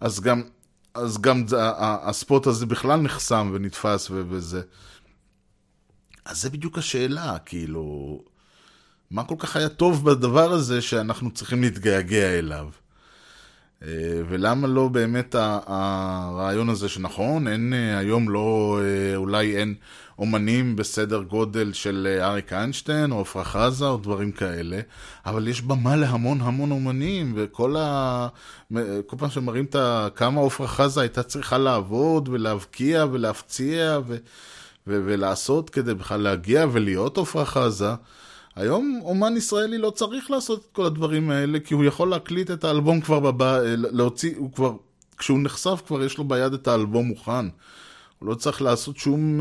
[0.00, 0.42] אז גם,
[0.94, 1.44] אז גם
[1.80, 4.62] הספוט הזה בכלל נחסם ונתפס וזה.
[6.24, 8.18] אז זה בדיוק השאלה, כאילו,
[9.10, 12.68] מה כל כך היה טוב בדבר הזה שאנחנו צריכים להתגעגע אליו?
[14.28, 18.80] ולמה לא באמת הרעיון הזה שנכון, אין היום לא,
[19.16, 19.74] אולי אין
[20.18, 24.80] אומנים בסדר גודל של אריק איינשטיין או עפרה חזה או דברים כאלה,
[25.26, 28.28] אבל יש במה להמון המון אומנים, וכל ה...
[29.06, 29.76] כל פעם שמראים את.
[30.14, 34.16] כמה עפרה חזה הייתה צריכה לעבוד ולהבקיע ולהפציע ו...
[34.86, 37.94] ולעשות כדי בכלל להגיע ולהיות עפרה חזה.
[38.56, 42.64] היום אומן ישראלי לא צריך לעשות את כל הדברים האלה, כי הוא יכול להקליט את
[42.64, 44.72] האלבום כבר בבא, להוציא, הוא כבר,
[45.18, 47.48] כשהוא נחשף כבר יש לו ביד את האלבום מוכן.
[48.18, 49.40] הוא לא צריך לעשות שום,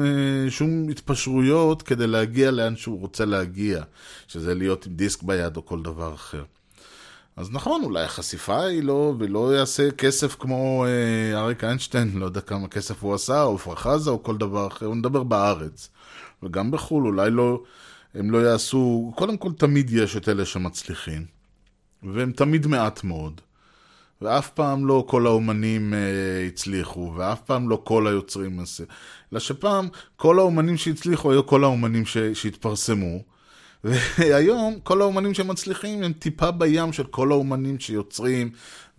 [0.50, 3.84] שום התפשרויות כדי להגיע לאן שהוא רוצה להגיע,
[4.28, 6.44] שזה להיות עם דיסק ביד או כל דבר אחר.
[7.36, 12.42] אז נכון, אולי החשיפה היא לא, ולא יעשה כסף כמו אה, אריק איינשטיין, לא יודע
[12.42, 15.90] כמה כסף הוא עשה, או עפרה חזה, או כל דבר אחר, הוא מדבר בארץ.
[16.44, 17.64] וגם בחו"ל, אולי לא,
[18.14, 21.26] הם לא יעשו, קודם כל תמיד יש את אלה שמצליחים,
[22.04, 23.42] והם תמיד מעט מאוד.
[24.22, 28.60] ואף פעם לא כל האומנים אה, הצליחו, ואף פעם לא כל היוצרים,
[29.32, 33.31] אלא שפעם כל האומנים שהצליחו היו כל האומנים ש, שהתפרסמו.
[33.84, 38.50] והיום כל האומנים שמצליחים הם טיפה בים של כל האומנים שיוצרים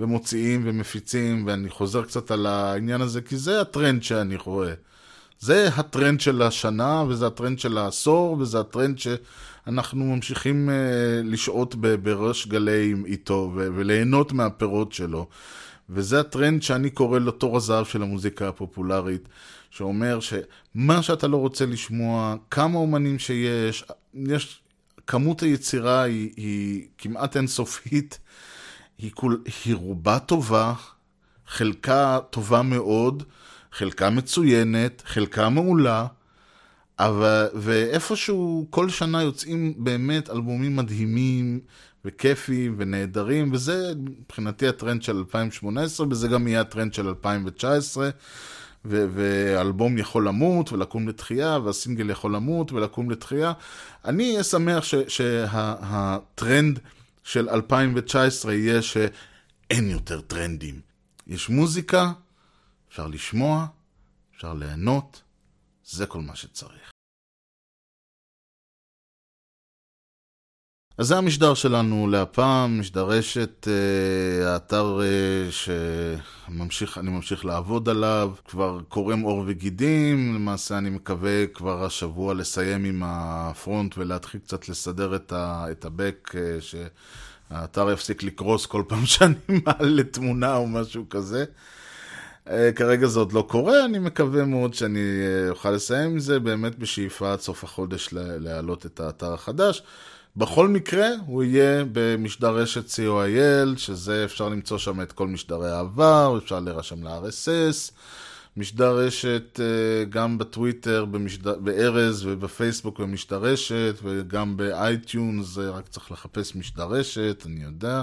[0.01, 4.73] ומוציאים ומפיצים, ואני חוזר קצת על העניין הזה, כי זה הטרנד שאני רואה.
[5.41, 8.99] זה הטרנד של השנה, וזה הטרנד של העשור, וזה הטרנד
[9.67, 10.73] אנחנו ממשיכים uh,
[11.25, 15.29] לשהות בראש גלי איתו ו- וליהנות מהפירות שלו.
[15.91, 19.29] וזה הטרנד שאני קורא לו תור הזהב של המוזיקה הפופולרית,
[19.71, 24.62] שאומר שמה שאתה לא רוצה לשמוע, כמה אומנים שיש, יש,
[25.07, 28.19] כמות היצירה היא, היא כמעט אינסופית,
[28.99, 30.75] היא, כול, היא רובה טובה,
[31.47, 33.23] חלקה טובה מאוד,
[33.73, 36.07] חלקה מצוינת, חלקה מעולה,
[36.99, 41.61] אבל, ואיפשהו כל שנה יוצאים באמת אלבומים מדהימים
[42.05, 48.11] וכיפיים ונהדרים, וזה מבחינתי הטרנד של 2018, וזה גם יהיה הטרנד של 2019.
[48.85, 53.53] ו- ואלבום יכול למות ולקום לתחייה, והסינגל יכול למות ולקום לתחייה.
[54.05, 56.83] אני אהיה שמח שהטרנד שה-
[57.25, 60.81] של 2019 יהיה שאין יותר טרנדים.
[61.27, 62.13] יש מוזיקה,
[62.89, 63.67] אפשר לשמוע,
[64.37, 65.23] אפשר ליהנות,
[65.85, 66.92] זה כל מה שצריך.
[71.03, 78.81] אז זה המשדר שלנו להפעם, משדר רשת, אה, האתר אה, שאני ממשיך לעבוד עליו, כבר
[78.89, 85.33] קורם עור וגידים, למעשה אני מקווה כבר השבוע לסיים עם הפרונט ולהתחיל קצת לסדר את,
[85.33, 91.45] ה, את הבק, אה, שהאתר יפסיק לקרוס כל פעם שאני מעלה תמונה או משהו כזה.
[92.77, 95.01] כרגע זה עוד לא קורה, אני מקווה מאוד שאני
[95.51, 99.83] אוכל לסיים עם זה, באמת בשאיפה עד סוף החודש להעלות את האתר החדש.
[100.37, 106.39] בכל מקרה, הוא יהיה במשדר רשת co.il, שזה אפשר למצוא שם את כל משדרי העבר,
[106.45, 107.93] אפשר להירשם ל-RSS,
[108.57, 116.13] משדר רשת אה, גם בטוויטר, במשדר, בארז ובפייסבוק במשדר רשת, וגם ב iTunes, רק צריך
[116.13, 118.03] לחפש משדר רשת, אני יודע.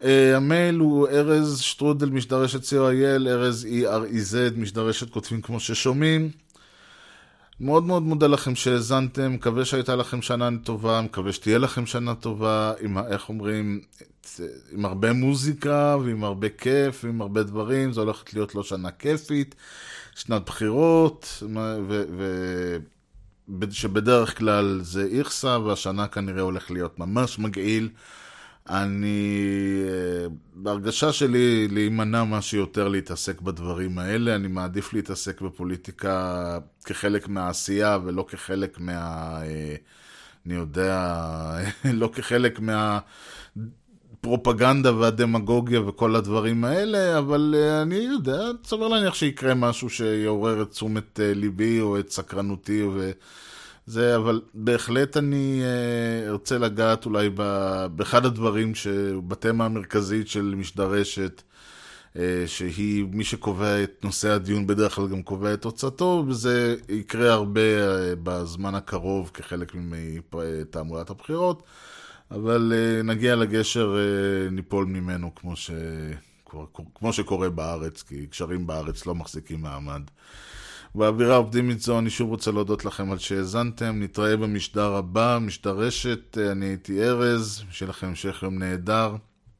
[0.00, 0.04] Uh,
[0.36, 6.30] המייל הוא ארז שטרודל משדר רשת co.il, ארז E-R-E-Z, משדר רשת כותבים כמו ששומעים.
[7.60, 12.72] מאוד מאוד מודה לכם שהאזנתם, מקווה שהייתה לכם שנה טובה, מקווה שתהיה לכם שנה טובה,
[12.80, 13.80] עם, איך אומרים,
[14.72, 19.54] עם הרבה מוזיקה ועם הרבה כיף ועם הרבה דברים, זו הולכת להיות לא שנה כיפית,
[20.14, 21.42] שנת בחירות,
[21.88, 22.04] ו...
[22.18, 22.76] ו
[23.70, 27.88] שבדרך כלל זה איכסה, והשנה כנראה הולך להיות ממש מגעיל.
[28.70, 34.34] אני, אה, בהרגשה שלי, להימנע מה שיותר להתעסק בדברים האלה.
[34.34, 38.98] אני מעדיף להתעסק בפוליטיקה כחלק מהעשייה ולא כחלק מה...
[39.42, 39.74] אה,
[40.46, 41.16] אני יודע,
[41.84, 42.60] לא כחלק
[44.20, 50.70] מהפרופגנדה והדמגוגיה וכל הדברים האלה, אבל אה, אני יודע, סביר להניח שיקרה משהו שיעורר את
[50.70, 53.10] תשומת ליבי או את סקרנותי ו...
[53.86, 57.30] זה, אבל בהחלט אני אה, ארצה לגעת אולי
[57.94, 58.72] באחד הדברים,
[59.28, 61.42] בתמה המרכזית של משדרשת,
[62.16, 67.32] אה, שהיא מי שקובע את נושא הדיון בדרך כלל גם קובע את תוצאתו, וזה יקרה
[67.32, 69.72] הרבה אה, בזמן הקרוב כחלק
[70.32, 71.62] מתעמולת הבחירות,
[72.30, 72.72] אבל
[73.04, 73.96] נגיע לגשר,
[74.50, 75.70] ניפול ממנו כמו, ש...
[76.94, 80.02] כמו שקורה בארץ, כי קשרים בארץ לא מחזיקים מעמד.
[80.94, 86.38] באווירה אופטימית זו אני שוב רוצה להודות לכם על שהאזנתם, נתראה במשדר הבא, משדר רשת,
[86.52, 89.16] אני הייתי ארז, שיהיה לכם המשך יום נהדר,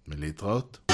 [0.09, 0.91] ולהתראות.